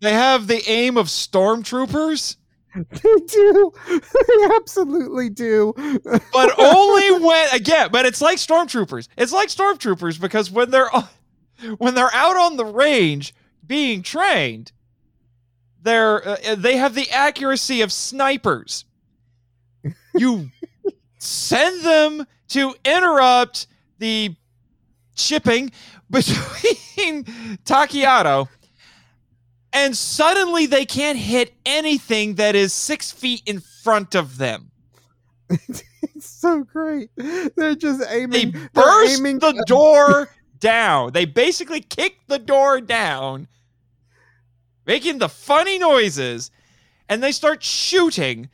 [0.00, 2.36] They have the aim of stormtroopers.
[2.74, 3.70] They do.
[3.88, 5.74] They absolutely do.
[6.32, 11.06] but only when again but it's like stormtroopers it's like stormtroopers because when they're on,
[11.76, 13.34] when they're out on the range
[13.66, 14.72] being trained
[15.82, 18.86] they're uh, they have the accuracy of snipers
[20.14, 20.48] you
[21.18, 23.66] send them to interrupt
[23.98, 24.34] the
[25.22, 25.70] shipping
[26.10, 27.24] between
[27.64, 28.48] Takiato
[29.72, 34.72] and suddenly they can't hit anything that is six feet in front of them
[36.02, 37.10] it's so great.
[37.16, 38.52] They're just aiming.
[38.52, 41.12] they're burst aiming the door down.
[41.12, 43.48] They basically kick the door down,
[44.86, 46.50] making the funny noises,
[47.08, 48.48] and they start shooting.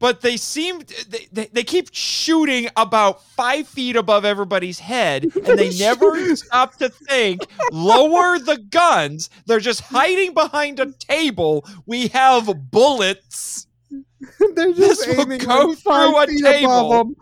[0.00, 5.58] But they seem they, they, they keep shooting about five feet above everybody's head, and
[5.58, 7.42] they never stop to think,
[7.72, 9.30] lower the guns.
[9.46, 11.66] They're just hiding behind a table.
[11.86, 13.66] We have bullets.
[14.54, 17.14] They're This just will aiming go like five through a table.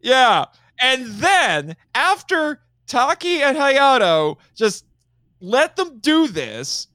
[0.00, 0.46] Yeah.
[0.80, 4.84] And then after Taki and Hayato just
[5.40, 6.88] let them do this,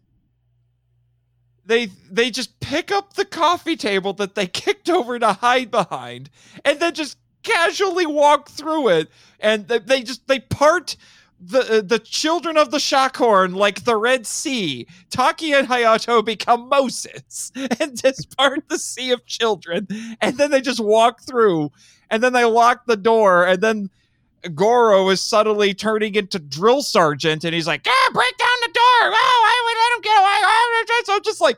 [1.72, 6.30] they they just pick up the coffee table that they kicked over to hide behind
[6.66, 9.10] and then just casually walk through it.
[9.40, 10.98] And they, they just they part
[11.40, 14.86] the uh, the children of the Shockhorn like the Red Sea.
[15.10, 19.88] Taki and Hayato become Moses and just part the sea of children.
[20.20, 21.72] And then they just walk through.
[22.10, 23.48] And then they lock the door.
[23.48, 23.90] And then
[24.54, 27.46] Goro is suddenly turning into drill sergeant.
[27.46, 29.14] And he's like, "Ah, break down the door!
[29.14, 29.71] Oh, I
[30.02, 31.58] would let him get away!" Oh, So I'm just like,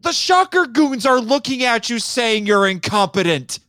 [0.00, 3.60] the Shocker goons are looking at you saying you're incompetent.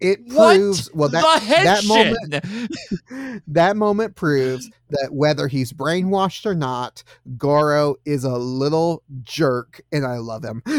[0.00, 6.46] It What proves well that the that moment that moment proves that whether he's brainwashed
[6.46, 7.02] or not,
[7.36, 10.62] Goro is a little jerk, and I love him.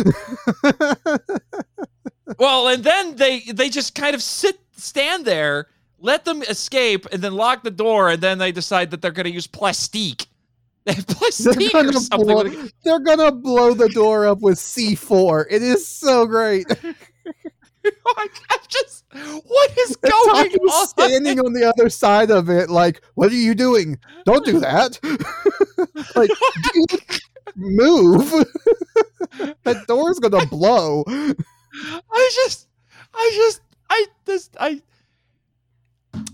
[2.38, 5.68] Well, and then they they just kind of sit stand there,
[6.00, 9.26] let them escape, and then lock the door, and then they decide that they're going
[9.26, 10.28] to use plastique.
[10.88, 12.28] Have they're, or gonna something.
[12.28, 12.44] blow,
[12.84, 15.46] they're gonna blow the door up with C4.
[15.50, 16.68] It is so great.
[18.06, 19.06] Oh I'm just,
[19.46, 20.88] what is going on?
[20.88, 23.98] standing on the other side of it, like, what are you doing?
[24.26, 25.00] Don't do that.
[26.16, 26.30] like,
[26.74, 27.22] dude,
[27.56, 28.30] move.
[29.64, 31.06] that door's gonna blow.
[31.08, 32.68] I just,
[33.14, 34.82] I just, I this, I,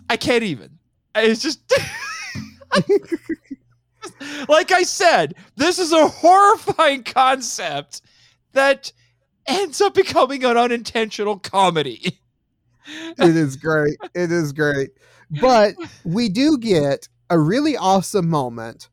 [0.10, 0.78] I can't even.
[1.16, 1.62] It's just.
[4.50, 8.02] like I said, this is a horrifying concept
[8.54, 8.92] that
[9.48, 12.20] ends up becoming an unintentional comedy.
[12.88, 13.98] it is great.
[14.14, 14.92] It is great.
[15.42, 18.90] But we do get a really awesome moment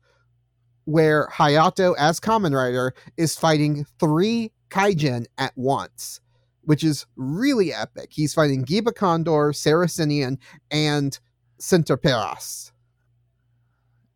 [0.85, 6.19] where Hayato, as Kamen Rider, is fighting three kaijin at once,
[6.63, 8.09] which is really epic.
[8.11, 10.37] He's fighting Giba Condor, Saracenian,
[10.71, 11.19] and
[11.59, 12.71] Centiperas.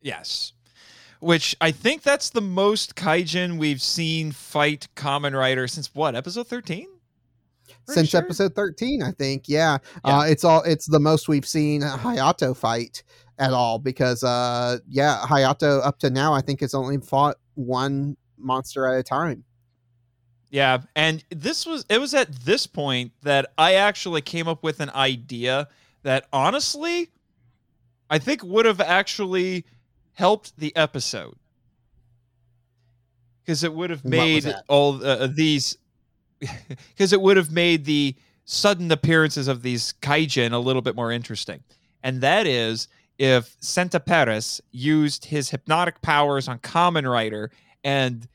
[0.02, 0.54] Yes.
[1.20, 6.48] Which I think that's the most kaijin we've seen fight Kamen Rider since what, episode
[6.48, 6.88] 13?
[7.88, 9.48] Since episode 13, I think.
[9.48, 9.78] Yeah.
[10.04, 13.04] Uh, it's all it's the most we've seen Hayato fight
[13.40, 18.18] at all because uh yeah, Hayato up to now I think has only fought one
[18.38, 19.44] monster at a time.
[20.50, 24.80] Yeah, and this was it was at this point that I actually came up with
[24.80, 25.68] an idea
[26.04, 27.10] that honestly
[28.10, 29.66] I think would have actually
[30.14, 31.36] helped the episode.
[33.46, 35.78] Cuz it would have made all uh, these
[36.98, 41.12] cuz it would have made the sudden appearances of these kaijin a little bit more
[41.12, 41.62] interesting.
[42.02, 42.88] And that is
[43.18, 47.52] if Santa Perez used his hypnotic powers on Kamen Rider
[47.84, 48.28] and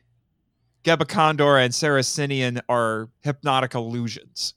[0.84, 4.54] Geba Condor and Saracenian are hypnotic illusions.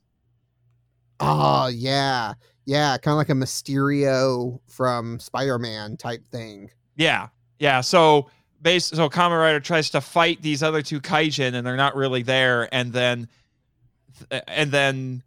[1.19, 2.34] Oh yeah,
[2.65, 6.69] yeah, kind of like a Mysterio from Spider-Man type thing.
[6.97, 7.28] Yeah,
[7.59, 7.82] yeah.
[7.82, 8.30] So
[8.61, 12.23] base so Kamen Rider tries to fight these other two kaijin and they're not really
[12.23, 13.28] there, and then
[14.47, 15.23] and then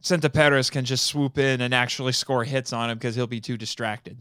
[0.00, 3.40] Santa Perez can just swoop in and actually score hits on him because he'll be
[3.40, 4.16] too distracted.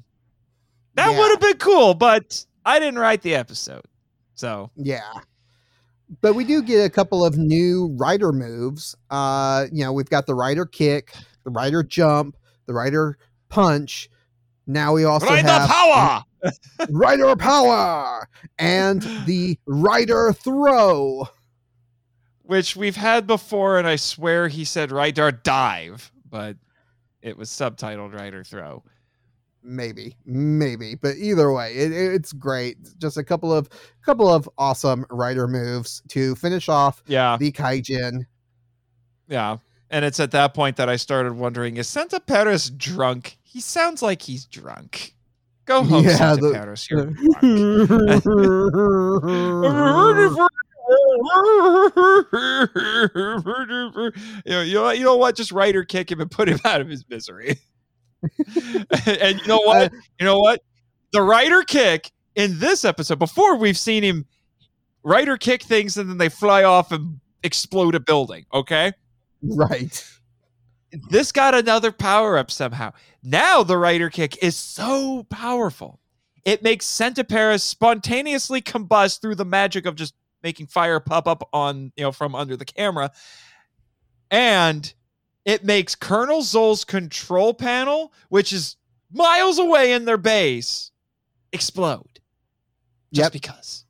[0.96, 1.20] That Yeah.
[1.20, 3.86] would have been cool, but I didn't write the episode.
[4.34, 5.12] So Yeah.
[6.22, 8.96] But we do get a couple of new rider moves.
[9.10, 13.18] Uh, you know, we've got the rider kick, the rider jump, the rider
[13.50, 14.10] punch.
[14.66, 16.24] Now we also Ride the have power!
[16.90, 18.28] rider power
[18.58, 21.28] and the rider throw.
[22.44, 26.56] Which we've had before, and I swear he said Rider dive, but
[27.22, 28.84] it was subtitled Rider throw.
[29.70, 32.78] Maybe, maybe, but either way, it, it's great.
[33.00, 33.68] Just a couple of
[34.02, 37.36] couple of awesome rider moves to finish off Yeah.
[37.38, 38.26] the kaijin.
[39.28, 39.58] Yeah.
[39.90, 43.38] And it's at that point that I started wondering is Centiperas drunk?
[43.44, 45.14] He sounds like he's drunk.
[45.66, 46.90] Go home, Yeah, Santa the- Perez.
[46.90, 47.06] You're
[47.42, 48.24] drunk.
[54.46, 55.36] you, know, you, know, what?
[55.36, 57.60] Just Rider kick him and put him out of his misery.
[59.22, 59.94] and you know what?
[59.94, 60.62] Uh, you know what?
[61.12, 64.26] The Rider kick in this episode, before we've seen him
[65.04, 68.46] Rider kick things and then they fly off and explode a building.
[68.54, 68.92] Okay.
[69.42, 70.06] right.
[71.10, 72.92] this got another power up somehow.
[73.24, 76.00] Now the rider kick is so powerful.
[76.46, 80.14] It makes Centiperas spontaneously combust through the magic of just
[80.44, 83.12] making fire pop up on, you know, from under the camera.
[84.32, 84.94] And
[85.48, 88.76] it makes Colonel Zol's control panel, which is
[89.12, 90.92] miles away in their base,
[91.54, 92.20] explode.
[93.14, 93.32] Just Yep.
[93.32, 93.86] because.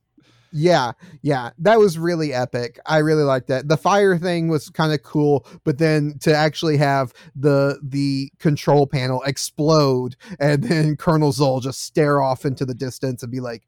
[0.53, 0.93] Yeah,
[1.23, 2.79] yeah, that was really epic.
[2.85, 3.67] I really liked that.
[3.67, 8.87] The fire thing was kind of cool, but then to actually have the the control
[8.87, 13.67] panel explode and then Colonel Zol just stare off into the distance and be like,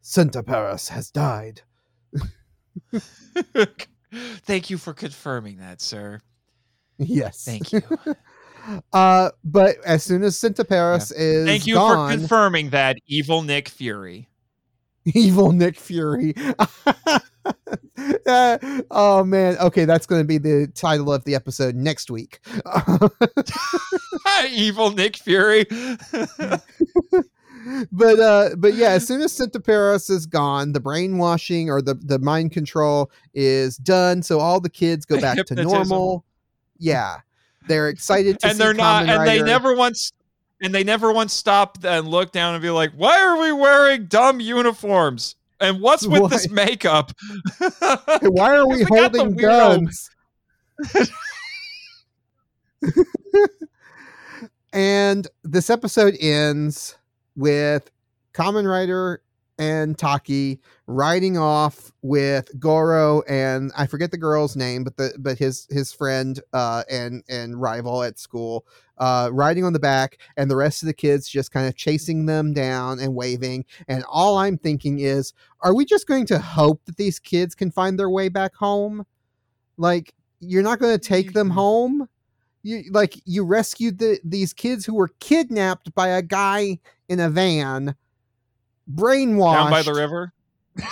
[0.00, 1.60] "Centiperas has died."
[4.12, 6.20] Thank you for confirming that, sir.
[6.98, 7.82] Yes, Thank you.
[8.92, 13.68] uh, but as soon as Centiperas is Thank you gone, for confirming that, evil Nick
[13.68, 14.28] Fury.
[15.14, 16.34] evil Nick Fury.
[18.26, 18.58] Uh,
[18.90, 22.40] oh man, okay, that's going to be the title of the episode next week.
[24.50, 25.64] evil Nick Fury.
[27.92, 32.18] but uh but yeah as soon as Centiperas is gone the brainwashing or the the
[32.18, 36.24] mind control is done so all the kids go back to normal
[36.78, 37.16] yeah
[37.68, 40.12] they're excited to and see they're not, and they never once,
[40.62, 44.06] and they never once stop and look down and be like, "Why are we wearing
[44.06, 45.36] dumb uniforms?
[45.58, 47.12] And what's with this makeup?
[48.22, 50.10] why are we We holding guns
[54.72, 56.98] and this episode ends
[57.34, 57.90] with
[58.34, 59.22] Kamen Rider
[59.58, 65.38] and Taki riding off with Goro and I forget the girl's name, but the but
[65.38, 68.66] his his friend uh, and and rival at school,
[68.98, 72.26] uh, riding on the back, and the rest of the kids just kind of chasing
[72.26, 73.64] them down and waving.
[73.88, 75.32] And all I'm thinking is,
[75.62, 79.06] are we just going to hope that these kids can find their way back home?
[79.76, 81.54] Like you're not going to take them Mhm.
[81.54, 82.08] home.
[82.62, 87.30] You like you rescued the these kids who were kidnapped by a guy in a
[87.30, 87.94] van,
[88.92, 90.32] brainwashed Down by the river."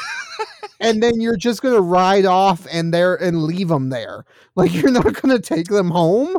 [0.81, 4.25] and then you're just gonna ride off and there and leave them there.
[4.55, 6.39] Like you're not gonna take them home.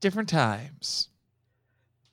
[0.00, 1.08] Different times.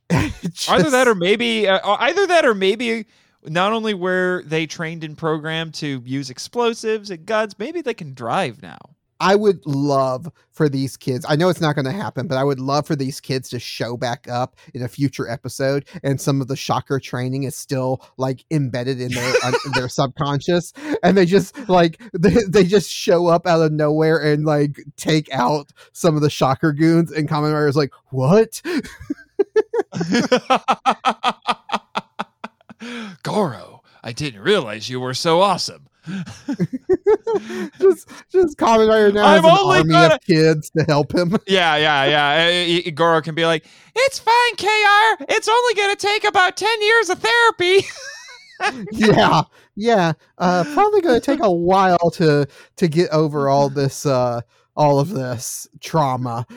[0.09, 3.05] It Either that, or maybe uh, either that, or maybe
[3.43, 8.13] not only were they trained and programmed to use explosives and guns, maybe they can
[8.13, 8.94] drive now.
[9.19, 11.25] I would love for these kids.
[11.27, 13.59] I know it's not going to happen, but I would love for these kids to
[13.59, 18.03] show back up in a future episode, and some of the shocker training is still
[18.17, 22.89] like embedded in their un- uh, their subconscious, and they just like they, they just
[22.89, 27.31] show up out of nowhere and like take out some of the shocker goons, and
[27.31, 28.61] Rider is like, "What?"
[33.23, 35.87] Goro, I didn't realize you were so awesome.
[37.79, 41.37] just just Kamen Rider now I'm only army gonna- of kids to help him.
[41.47, 42.83] Yeah, yeah, yeah.
[42.85, 45.23] Uh, uh, Goro can be like, "It's fine, Kr.
[45.29, 47.85] It's only gonna take about ten years of therapy."
[48.93, 49.41] yeah
[49.75, 52.47] yeah uh probably gonna take a while to
[52.77, 54.39] to get over all this uh
[54.77, 56.47] all of this trauma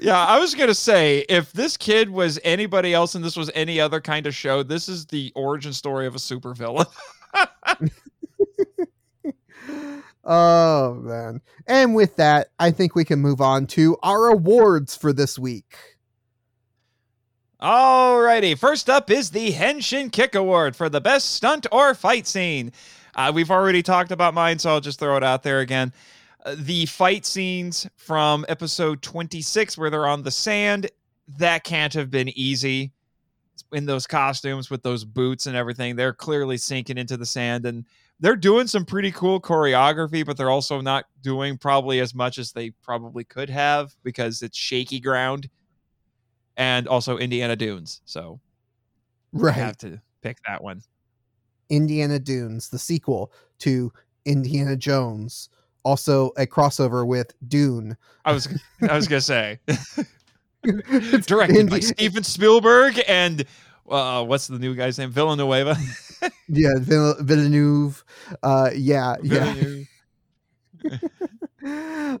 [0.00, 3.78] yeah, I was gonna say, if this kid was anybody else and this was any
[3.80, 6.86] other kind of show, this is the origin story of a supervillain.
[10.24, 11.40] Oh man.
[11.66, 15.76] And with that, I think we can move on to our awards for this week.
[17.60, 22.72] Alrighty, first up is the Henshin Kick Award for the best stunt or fight scene.
[23.14, 25.92] Uh, we've already talked about mine, so I'll just throw it out there again.
[26.44, 30.90] Uh, the fight scenes from episode 26, where they're on the sand,
[31.38, 32.92] that can't have been easy.
[33.72, 37.84] In those costumes with those boots and everything, they're clearly sinking into the sand and
[38.20, 42.52] they're doing some pretty cool choreography, but they're also not doing probably as much as
[42.52, 45.48] they probably could have because it's shaky ground
[46.56, 48.00] and also Indiana Dunes.
[48.04, 48.40] So
[49.34, 49.54] I Right.
[49.54, 50.82] have to pick that one.
[51.70, 53.92] Indiana Dunes, the sequel to
[54.26, 55.48] Indiana Jones,
[55.82, 57.96] also a crossover with Dune.
[58.24, 58.46] I was
[58.88, 59.58] I was gonna say
[60.88, 63.44] It's directed by Indi- Steven Spielberg and
[63.90, 65.10] uh, what's the new guy's name?
[65.10, 65.76] Villanueva.
[66.48, 68.04] Yeah, Vill- Villeneuve.
[68.44, 69.54] Uh, yeah, yeah.
[69.54, 69.88] Villeneuve.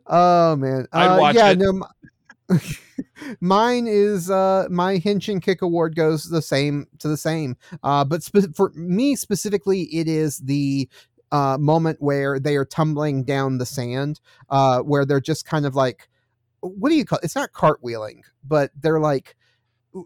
[0.06, 1.58] oh man, I'd uh, watch yeah, it.
[1.58, 1.68] no.
[2.48, 2.58] m-
[3.40, 7.56] Mine is uh my and Kick Award goes the same to the same.
[7.82, 10.88] Uh, but spe- for me specifically, it is the
[11.30, 14.20] uh moment where they are tumbling down the sand,
[14.50, 16.08] uh, where they're just kind of like,
[16.62, 17.18] what do you call?
[17.22, 19.36] It's not cartwheeling, but they're like,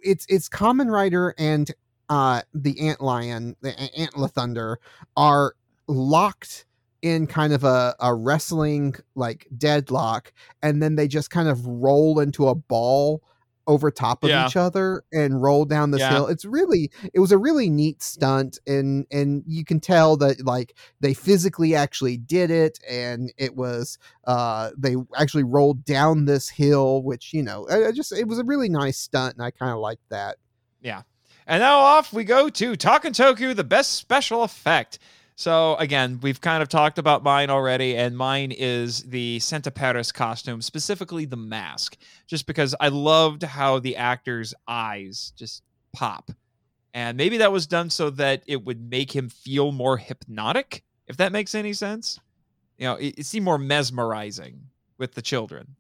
[0.03, 1.71] it's it's Kamen Rider and
[2.09, 4.81] uh the Ant Lion, the Antler Thunder
[5.17, 5.55] are
[5.87, 6.67] locked
[7.03, 10.33] in kind of a, a wrestling like deadlock
[10.63, 13.23] and then they just kind of roll into a ball
[13.67, 14.47] over top of Yeah.
[14.47, 16.11] each other and roll down this Yeah.
[16.13, 20.45] hill it's really it was a really neat stunt and and you can tell that
[20.47, 26.49] like they physically actually did it and it was uh they actually rolled down this
[26.49, 29.51] hill which you know I, I just it was a really nice stunt and i
[29.51, 30.37] kind of liked that
[30.81, 31.03] Yeah.
[31.49, 34.99] And now off we go to Toku, the best special effect.
[35.39, 40.63] So again, we've kind of talked about mine already, and mine is the Centiperas costume,
[40.63, 45.63] specifically the mask, just because I loved how the actor's eyes just
[45.93, 46.31] pop.
[46.95, 51.19] And maybe that was done so that it would make him feel more hypnotic, if
[51.19, 52.19] that makes any sense.
[52.79, 55.77] You know, it, it seemed more mesmerizing with the children.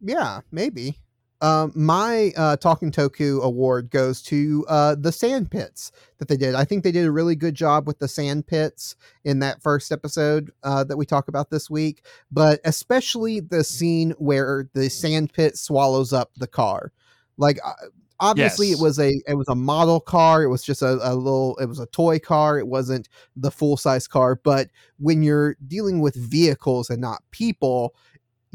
[0.00, 0.98] Yeah, maybe.
[1.42, 6.54] Um, my uh, Talking Toku award goes to uh, the sand pits that they did.
[6.54, 9.92] I think they did a really good job with the sand pits in that first
[9.92, 15.32] episode uh, that we talk about this week, but especially the scene where the sand
[15.32, 16.92] pit swallows up the car.
[17.36, 17.72] Like, uh,
[18.18, 18.78] obviously, Yes.
[18.78, 20.42] it was a it was a model car.
[20.42, 21.54] It was just a, a little.
[21.58, 22.58] It was a toy car.
[22.58, 24.36] It wasn't the full size car.
[24.42, 27.94] But when you're dealing with vehicles and not people,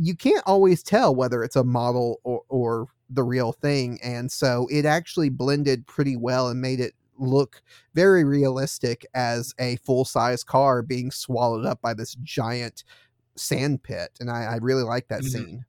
[0.01, 3.99] you can't always tell whether it's a model or, or the real thing.
[4.03, 7.61] And so it actually blended pretty well and made it look
[7.93, 12.83] very realistic as a full size car being swallowed up by this giant
[13.35, 14.09] sand pit.
[14.19, 15.25] And I, I really like that Mhm.
[15.31, 15.65] scene.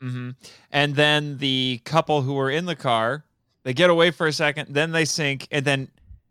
[0.00, 0.30] hmm
[0.72, 3.24] And then the couple who were in the car,
[3.62, 5.88] they get away for a second, then they sink, and then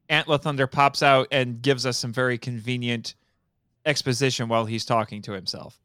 [0.09, 3.15] Antler Thunder pops out and gives us some very convenient
[3.85, 5.79] exposition while he's talking to himself.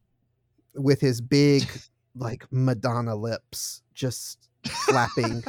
[0.74, 1.68] With his big,
[2.14, 5.42] like Madonna lips just flapping.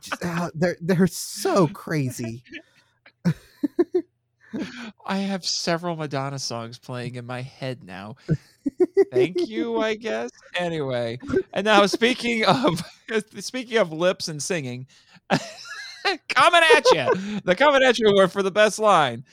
[0.00, 2.42] Just, uh, they're, they're so crazy.
[5.06, 8.16] I have several Madonna songs playing in my head now.
[9.12, 10.30] Thank you, I guess.
[10.56, 11.18] Anyway,
[11.52, 12.82] and now speaking of
[13.38, 14.86] speaking of lips and singing,
[15.28, 19.24] coming at you, the coming at you award for the best line.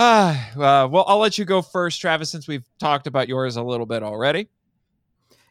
[0.00, 3.62] Ah, uh, well, I'll let you go first, Travis, since we've talked about yours a
[3.62, 4.48] little bit already.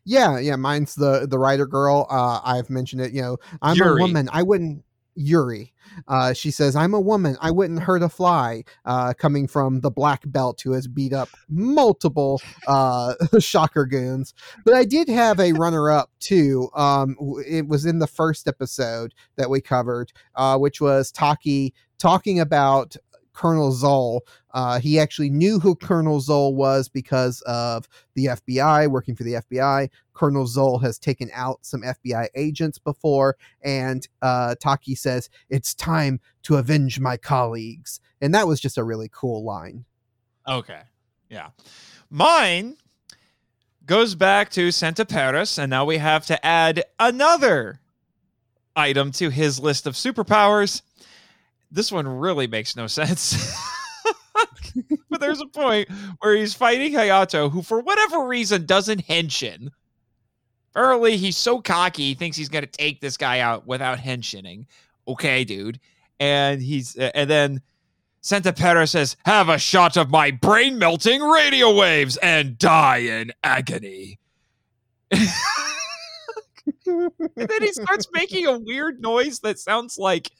[0.06, 2.08] Yeah, yeah, mine's the the writer girl.
[2.10, 3.12] Uh, I've mentioned it.
[3.12, 4.00] You know, I'm Yuri.
[4.00, 4.30] a woman.
[4.32, 4.86] I wouldn't.
[5.16, 5.74] Yuri.
[6.08, 7.36] Uh, she says, "I'm a woman.
[7.42, 11.28] I wouldn't hurt a fly." Uh, coming from the black belt who has beat up
[11.50, 14.34] multiple uh, shocker goons,
[14.64, 16.70] but I did have a runner up too.
[16.74, 22.40] Um, it was in the first episode that we covered, uh, which was Taki talking
[22.40, 22.96] about
[23.38, 24.22] Colonel Zol.
[24.52, 29.34] Uh, he actually knew who Colonel Zol was because of the FBI, working for the
[29.34, 29.90] FBI.
[30.14, 36.20] Colonel Zol has taken out some FBI agents before, and uh, Taki says, It's time
[36.44, 38.00] to avenge my colleagues.
[38.22, 39.86] And that was just a really cool line.
[40.48, 40.82] Okay.
[41.30, 41.50] Yeah.
[42.10, 42.78] Mine
[43.86, 47.82] goes back to Centiperas, and now we have to add another
[48.76, 50.82] item to his list of superpowers.
[51.72, 53.36] This one really makes no sense.
[55.10, 55.90] but there's a point
[56.20, 59.70] where he's fighting Hayato, who, for whatever reason, doesn't henshin.
[60.76, 64.66] Early, he's so cocky, he thinks he's to take this guy out without henshining.
[65.08, 65.80] Okay, dude.
[66.20, 67.62] And he's, uh, and then
[68.22, 74.20] Centiperas says, Have a shot of my brain melting radio waves and die in agony.
[75.12, 75.32] and
[77.36, 80.32] then he starts making a weird noise that sounds like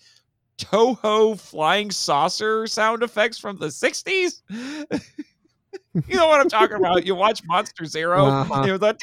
[0.58, 4.42] Toho flying saucer sound effects from the 60s.
[4.50, 7.06] you know what I'm talking about.
[7.06, 8.62] You watch Monster 0 Uh-huh.
[8.62, 8.98] you know, the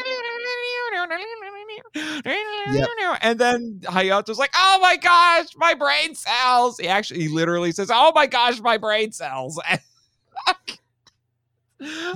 [3.23, 7.91] and then Hayato's like, "Oh my gosh, my brain cells." He actually, he literally says,
[7.93, 9.61] "Oh my gosh, my brain cells."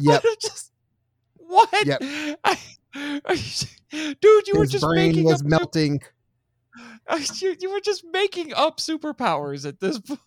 [0.00, 0.22] Yep.
[0.40, 0.72] Just
[1.36, 1.86] what?
[1.86, 2.00] Yep.
[2.44, 2.58] I-
[3.90, 6.00] dude, you were His just brain making was up melting.
[7.40, 10.20] you, you were just making up superpowers at this point.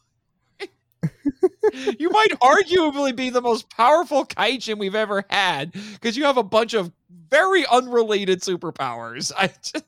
[2.00, 6.44] you might arguably be the most powerful kaijin we've ever had because you have a
[6.44, 6.92] bunch of
[7.30, 9.32] very unrelated superpowers.
[9.38, 9.86] I just,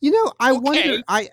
[0.00, 0.60] You know, I Okay.
[0.60, 1.02] wonder.
[1.08, 1.30] I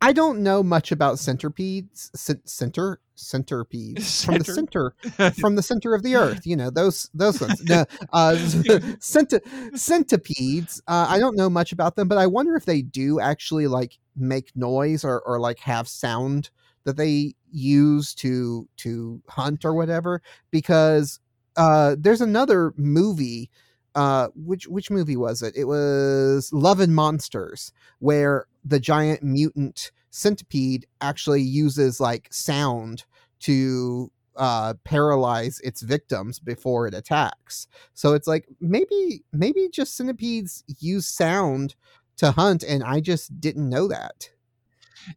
[0.00, 2.10] I don't know much about centipedes.
[2.14, 4.94] Cent- center centipedes from the Center?
[5.40, 6.46] from the center of the earth.
[6.46, 7.62] You know those those ones.
[7.64, 10.82] No, uh, centi- centipedes.
[10.86, 13.98] Uh, I don't know much about them, but I wonder if they do actually like
[14.16, 16.50] make noise or or like have sound
[16.84, 20.22] that they use to to hunt or whatever.
[20.50, 21.20] Because
[21.56, 23.50] uh, there's another movie.
[23.94, 25.54] Uh, which which movie was it?
[25.54, 33.04] It was Love and Monsters, where the giant mutant centipede actually uses like sound
[33.40, 40.64] to uh paralyze its victims before it attacks so it's like maybe maybe just centipedes
[40.78, 41.74] use sound
[42.16, 44.30] to hunt and i just didn't know that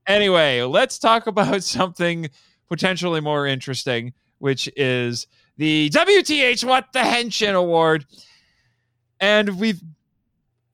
[0.07, 2.29] anyway, let's talk about something
[2.67, 5.27] potentially more interesting, which is
[5.57, 8.05] the WTH What the Henshin Award.
[9.19, 9.81] And we've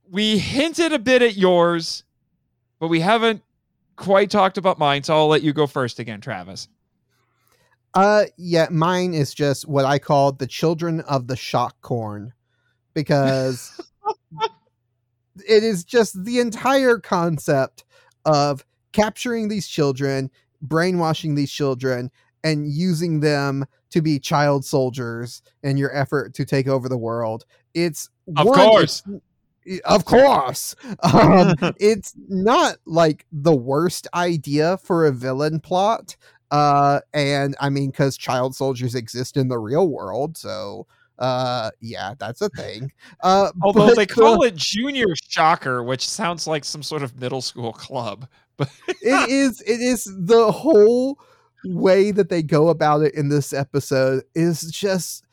[0.10, 2.04] we hinted a bit at yours,
[2.80, 3.44] but we haven't
[3.96, 5.04] quite talked about mine.
[5.04, 6.68] So I'll let you go first again, Travis.
[7.94, 12.32] uh yeah mine is just what i call the children of the shock corn
[12.94, 13.82] because
[15.48, 17.84] it is just the entire concept
[18.26, 18.64] of
[18.94, 20.30] capturing these children,
[20.62, 22.12] brainwashing these children,
[22.44, 27.46] and using them to be child soldiers in your effort to take over the world.
[27.74, 29.00] It's Of one, course.
[29.08, 29.22] it's-
[29.86, 30.76] of course.
[31.04, 36.16] Um, it's not like the worst idea for a villain plot.
[36.52, 40.86] Uh, and I mean, because child soldiers exist in the real world, so
[41.22, 42.92] uh, yeah, that's a thing.
[43.24, 47.42] Uh, Although but, they call it Junior Shocker, which sounds like some sort of middle
[47.42, 48.28] school club.
[48.58, 51.20] But it is it is the whole
[51.64, 55.24] way that they go about it in this episode is just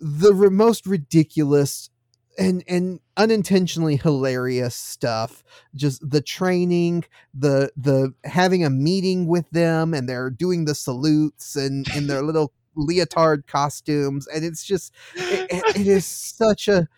[0.00, 1.90] the re- most ridiculous
[2.38, 5.44] and and unintentionally hilarious stuff
[5.74, 11.54] just the training the the having a meeting with them and they're doing the salutes
[11.56, 16.88] and in their little leotard costumes and it's just it, it- it is such a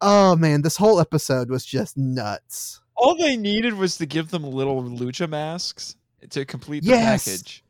[0.00, 4.42] oh man this whole episode was just nuts all they needed was to give them
[4.42, 5.94] little lucha masks
[6.30, 7.24] to complete the Yes.
[7.24, 7.64] package.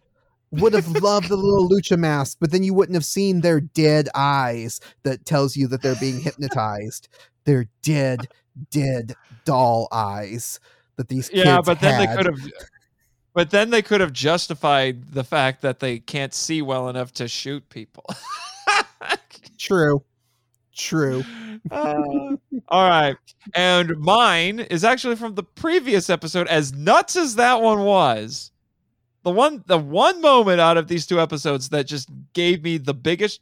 [0.53, 4.09] Would have loved the little lucha mask, but then you wouldn't have seen their dead
[4.15, 7.09] eyes that tells you that they're being hypnotized.
[7.45, 8.29] They're dead,
[8.71, 9.15] dead
[9.45, 10.61] doll eyes
[10.97, 12.53] that these Yeah, but then they could have.
[13.33, 17.29] But then they could have justified the fact that they can't see well enough to
[17.29, 18.05] shoot people.
[19.59, 20.03] True,
[20.75, 21.23] true.
[21.71, 22.37] Uh,
[22.69, 23.15] all right.
[23.55, 28.50] And mine is actually from the previous episode, as nuts as that one was.
[29.23, 32.95] The one the one moment out of these two episodes that just gave me the
[32.95, 33.41] biggest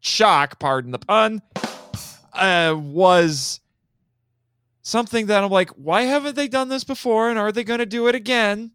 [0.00, 1.42] shock, pardon the pun,
[2.32, 3.60] uh, was
[4.82, 7.30] something that I'm like, why haven't they done this before?
[7.30, 8.72] And are they gonna do it again?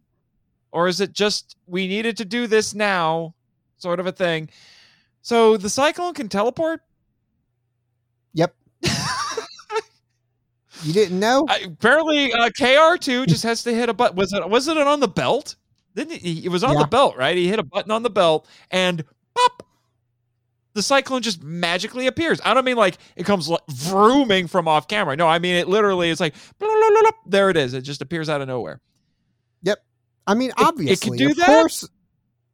[0.70, 3.34] Or is it just we needed to do this now,
[3.76, 4.48] sort of a thing?
[5.20, 6.80] So the cyclone can teleport?
[8.32, 8.54] Yep.
[10.84, 11.46] You didn't know?
[11.48, 14.16] I, apparently, uh, KR two just has to hit a button.
[14.16, 15.54] Was it was it on the belt?
[15.94, 16.82] He, it was on Yeah.
[16.82, 17.36] the belt, right?
[17.36, 19.04] He hit a button on the belt, and
[19.34, 19.62] pop,
[20.74, 22.40] the cyclone just magically appears.
[22.44, 25.16] I don't mean like it comes like vrooming from off camera.
[25.16, 27.74] No, I mean it literally is like blah, blah, blah, there it is.
[27.74, 28.80] It just appears out of nowhere.
[29.64, 29.78] Yep.
[30.26, 31.46] I mean, obviously, it could obviously, do of that?
[31.46, 31.88] course,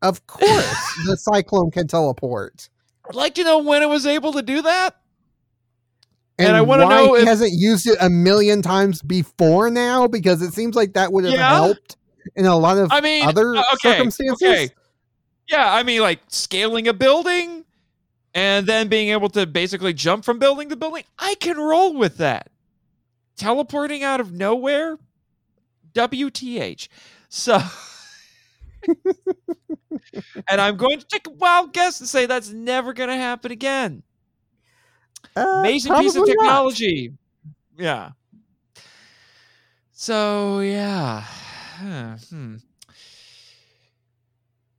[0.02, 2.68] of course, the cyclone can teleport.
[3.08, 4.96] I'd like to know when it was able to do that.
[6.40, 9.70] And, And I wanna why know he if- hasn't used it a million times before
[9.70, 11.48] now because it seems like that would have Yeah.
[11.54, 11.96] helped
[12.36, 14.42] in a lot of I mean, other uh, okay, circumstances.
[14.42, 14.68] okay.
[15.48, 17.64] Yeah, I mean, like scaling a building
[18.34, 21.04] and then being able to basically jump from building to building.
[21.18, 22.50] I can roll with that.
[23.36, 24.98] Teleporting out of nowhere,
[25.94, 26.88] WTH.
[27.28, 27.60] So,
[30.48, 33.52] and I'm going to take a wild guess and say that's never going to happen
[33.52, 34.02] again.
[35.36, 36.42] Uh, Amazing piece of probably not.
[36.42, 37.12] technology.
[37.76, 38.10] Yeah.
[39.92, 41.24] So yeah.
[41.78, 42.56] Hmm.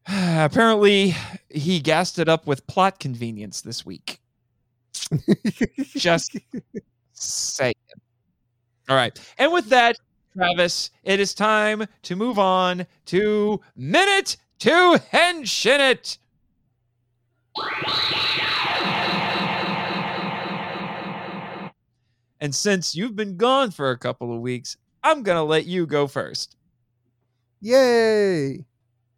[0.08, 1.16] Apparently,
[1.50, 4.20] he gassed it up with plot convenience this week.
[5.96, 6.36] Just
[7.14, 7.74] saying.
[8.90, 9.18] All right.
[9.38, 9.98] And with that,
[10.36, 16.18] Travis, it is time to move on to minute to henshin it.
[22.42, 25.86] And since you've been gone for a couple of weeks, I'm going to let you
[25.86, 26.56] go first.
[27.61, 28.65] Yay!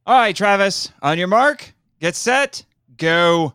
[0.05, 2.65] All right, Travis, on your mark, get set,
[2.97, 3.53] go.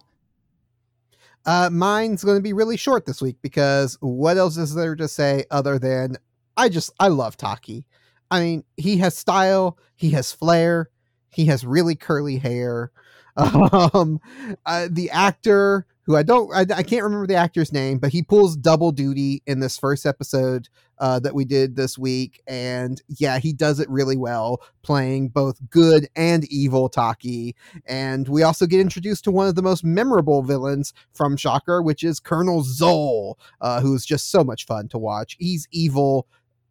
[1.44, 5.08] Uh, mine's going to be really short this week because what else is there to
[5.08, 6.16] say other than
[6.56, 7.84] I just I love Taki.
[8.30, 10.90] I mean, he has style, he has flair,
[11.30, 12.92] he has really curly hair.
[13.38, 14.18] Um,
[14.64, 18.22] uh, the actor who I don't I, I can't remember the actor's name, but he
[18.22, 23.38] pulls double duty in this first episode uh, that we did this week, and yeah,
[23.38, 27.54] he does it really well, playing both good and evil Taki.
[27.86, 32.02] And we also get introduced to one of the most memorable villains from Shocker, which
[32.04, 35.36] is Colonel Zol, uh, who's just so much fun to watch.
[35.38, 36.26] He's evil.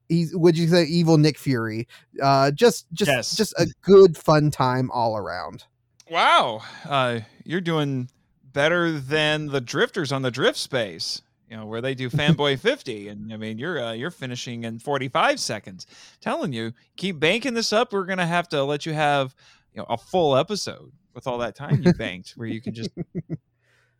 [0.09, 1.87] He's would you say evil Nick Fury?
[2.21, 3.35] Uh, just just Yes.
[3.35, 5.63] just a good fun time all around.
[6.09, 6.61] Wow.
[6.87, 8.09] Uh, you're doing
[8.53, 11.21] better than the drifters on the drift space.
[11.55, 14.77] You know where they do fanboy 50 and i mean you're uh, you're finishing in
[14.77, 15.87] 45 seconds
[16.19, 19.33] telling you keep banking this up we're gonna have to let you have
[19.73, 22.89] you know a full episode with all that time you banked where you can just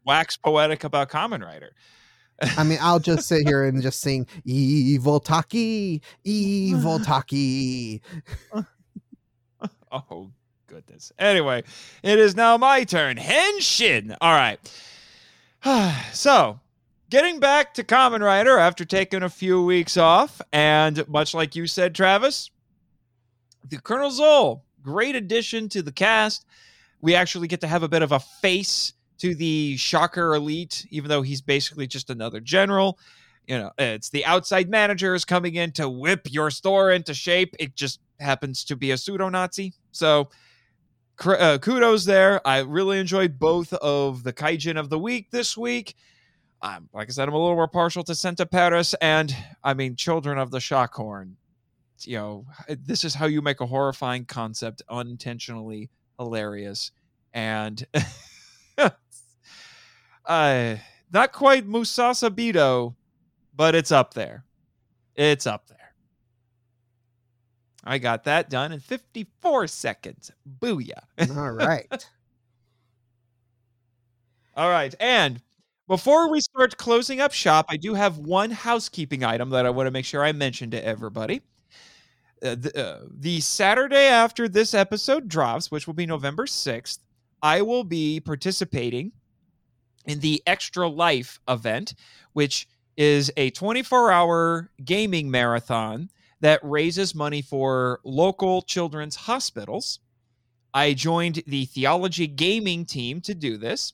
[0.06, 1.72] wax poetic about Kamen Rider
[2.58, 8.02] I mean, I'll just sit here and just sing "Evil Taki, Evil Taki."
[9.90, 10.32] oh
[10.68, 11.14] goodness.
[11.18, 11.64] Anyway,
[12.04, 13.16] it is now my turn.
[13.16, 14.18] Henshin.
[14.20, 14.60] All right.
[16.12, 16.60] so,
[17.16, 21.66] getting back to Kamen Rider after taking a few weeks off, and much like you
[21.66, 22.50] said, Travis,
[23.70, 26.46] the Colonel Zol, great addition to the cast.
[27.00, 31.08] We actually get to have a bit of a face to the Shocker Elite, even
[31.08, 33.00] though he's basically just another general.
[33.48, 37.56] You know, it's the outside managers coming in to whip your store into shape.
[37.62, 39.72] It just happens to be a pseudo Nazi.
[39.94, 40.32] So,
[41.26, 42.46] uh, kudos there.
[42.46, 45.96] I really enjoyed both of the Kaijin of the week this week.
[46.66, 50.40] Um, like I said, I'm a little more partial to Centiperas, and I mean, Children
[50.40, 51.38] of the Shockhorn.
[52.02, 56.92] You know, this is how you make a horrifying concept unintentionally hilarious,
[57.34, 57.86] and
[60.26, 60.76] uh,
[61.14, 62.96] not quite Musasa Bido,
[63.56, 64.44] but it's up there.
[65.16, 65.94] It's up there.
[67.84, 70.32] I got that done in 54 seconds.
[70.60, 71.04] Booyah.
[71.38, 71.86] All right.
[74.56, 74.96] All right.
[75.00, 75.42] And
[75.88, 79.88] before we start closing up shop, I do have one housekeeping item that I want
[79.88, 81.42] to make sure I mention to everybody.
[82.44, 87.00] Uh, the, uh, the Saturday after this episode drops, which will be November 6th,
[87.42, 89.12] I will be participating
[90.06, 91.94] in the Extra Life event,
[92.34, 92.68] which
[92.98, 96.10] is a 24 hour gaming marathon
[96.42, 100.00] that raises money for local children's hospitals.
[100.74, 103.94] I joined the theology gaming team to do this,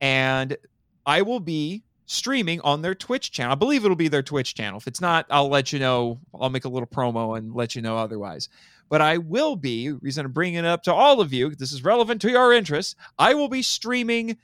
[0.00, 0.56] and
[1.06, 3.52] I will be streaming on their Twitch channel.
[3.52, 4.78] I believe it'll be their Twitch channel.
[4.78, 6.20] If it's not, I'll let you know.
[6.34, 8.48] I'll make a little promo and let you know otherwise.
[8.88, 11.84] But I will be, reason I'm bringing it up to all of you, this is
[11.84, 12.96] relevant to your interests.
[13.18, 14.36] I will be streaming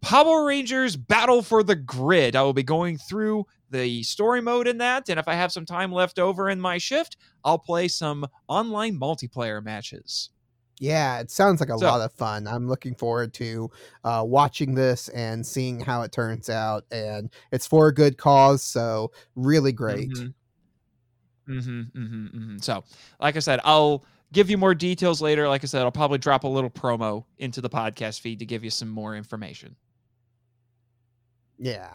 [0.00, 2.34] Power Rangers Battle for the Grid.
[2.34, 5.08] I will be going through the story mode in that.
[5.08, 8.98] And if I have some time left over in my shift, I'll play some online
[8.98, 10.30] multiplayer matches.
[10.82, 12.48] Yeah, it sounds like a So- lot of fun.
[12.48, 13.70] I'm looking forward to
[14.02, 16.84] uh, watching this and seeing how it turns out.
[16.90, 20.10] And it's for a good cause, so really great.
[20.10, 21.52] Mm-hmm.
[21.52, 22.58] Mm-hmm, mm-hmm, mm-hmm.
[22.58, 22.82] So,
[23.20, 25.48] like I said, I'll give you more details later.
[25.48, 28.64] Like I said, I'll probably drop a little promo into the podcast feed to give
[28.64, 29.76] you some more information.
[31.58, 31.92] Yeah.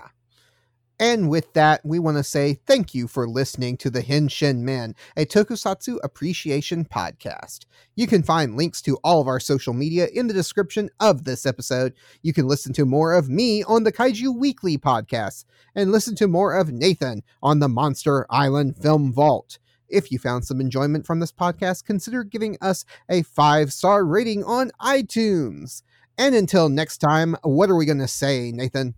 [0.99, 4.95] And with that, we want to say thank you for listening to the Henshin Men,
[5.15, 7.65] a tokusatsu appreciation podcast.
[7.95, 11.45] You can find links to all of our social media in the description of this
[11.45, 11.94] episode.
[12.24, 15.45] You can listen to more of me on the Kaiju Weekly podcast
[15.76, 19.60] and listen to more of Nathan on the Monster Island Film Vault.
[19.90, 24.44] If you found some enjoyment from this podcast, consider giving us a five star rating
[24.44, 25.84] on iTunes.
[26.18, 28.95] And until next time, what are we going to say, Nathan?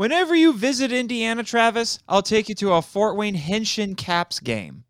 [0.00, 4.84] Whenever you visit Indiana, Travis, I'll take you to a Fort Wayne Henshin Caps game.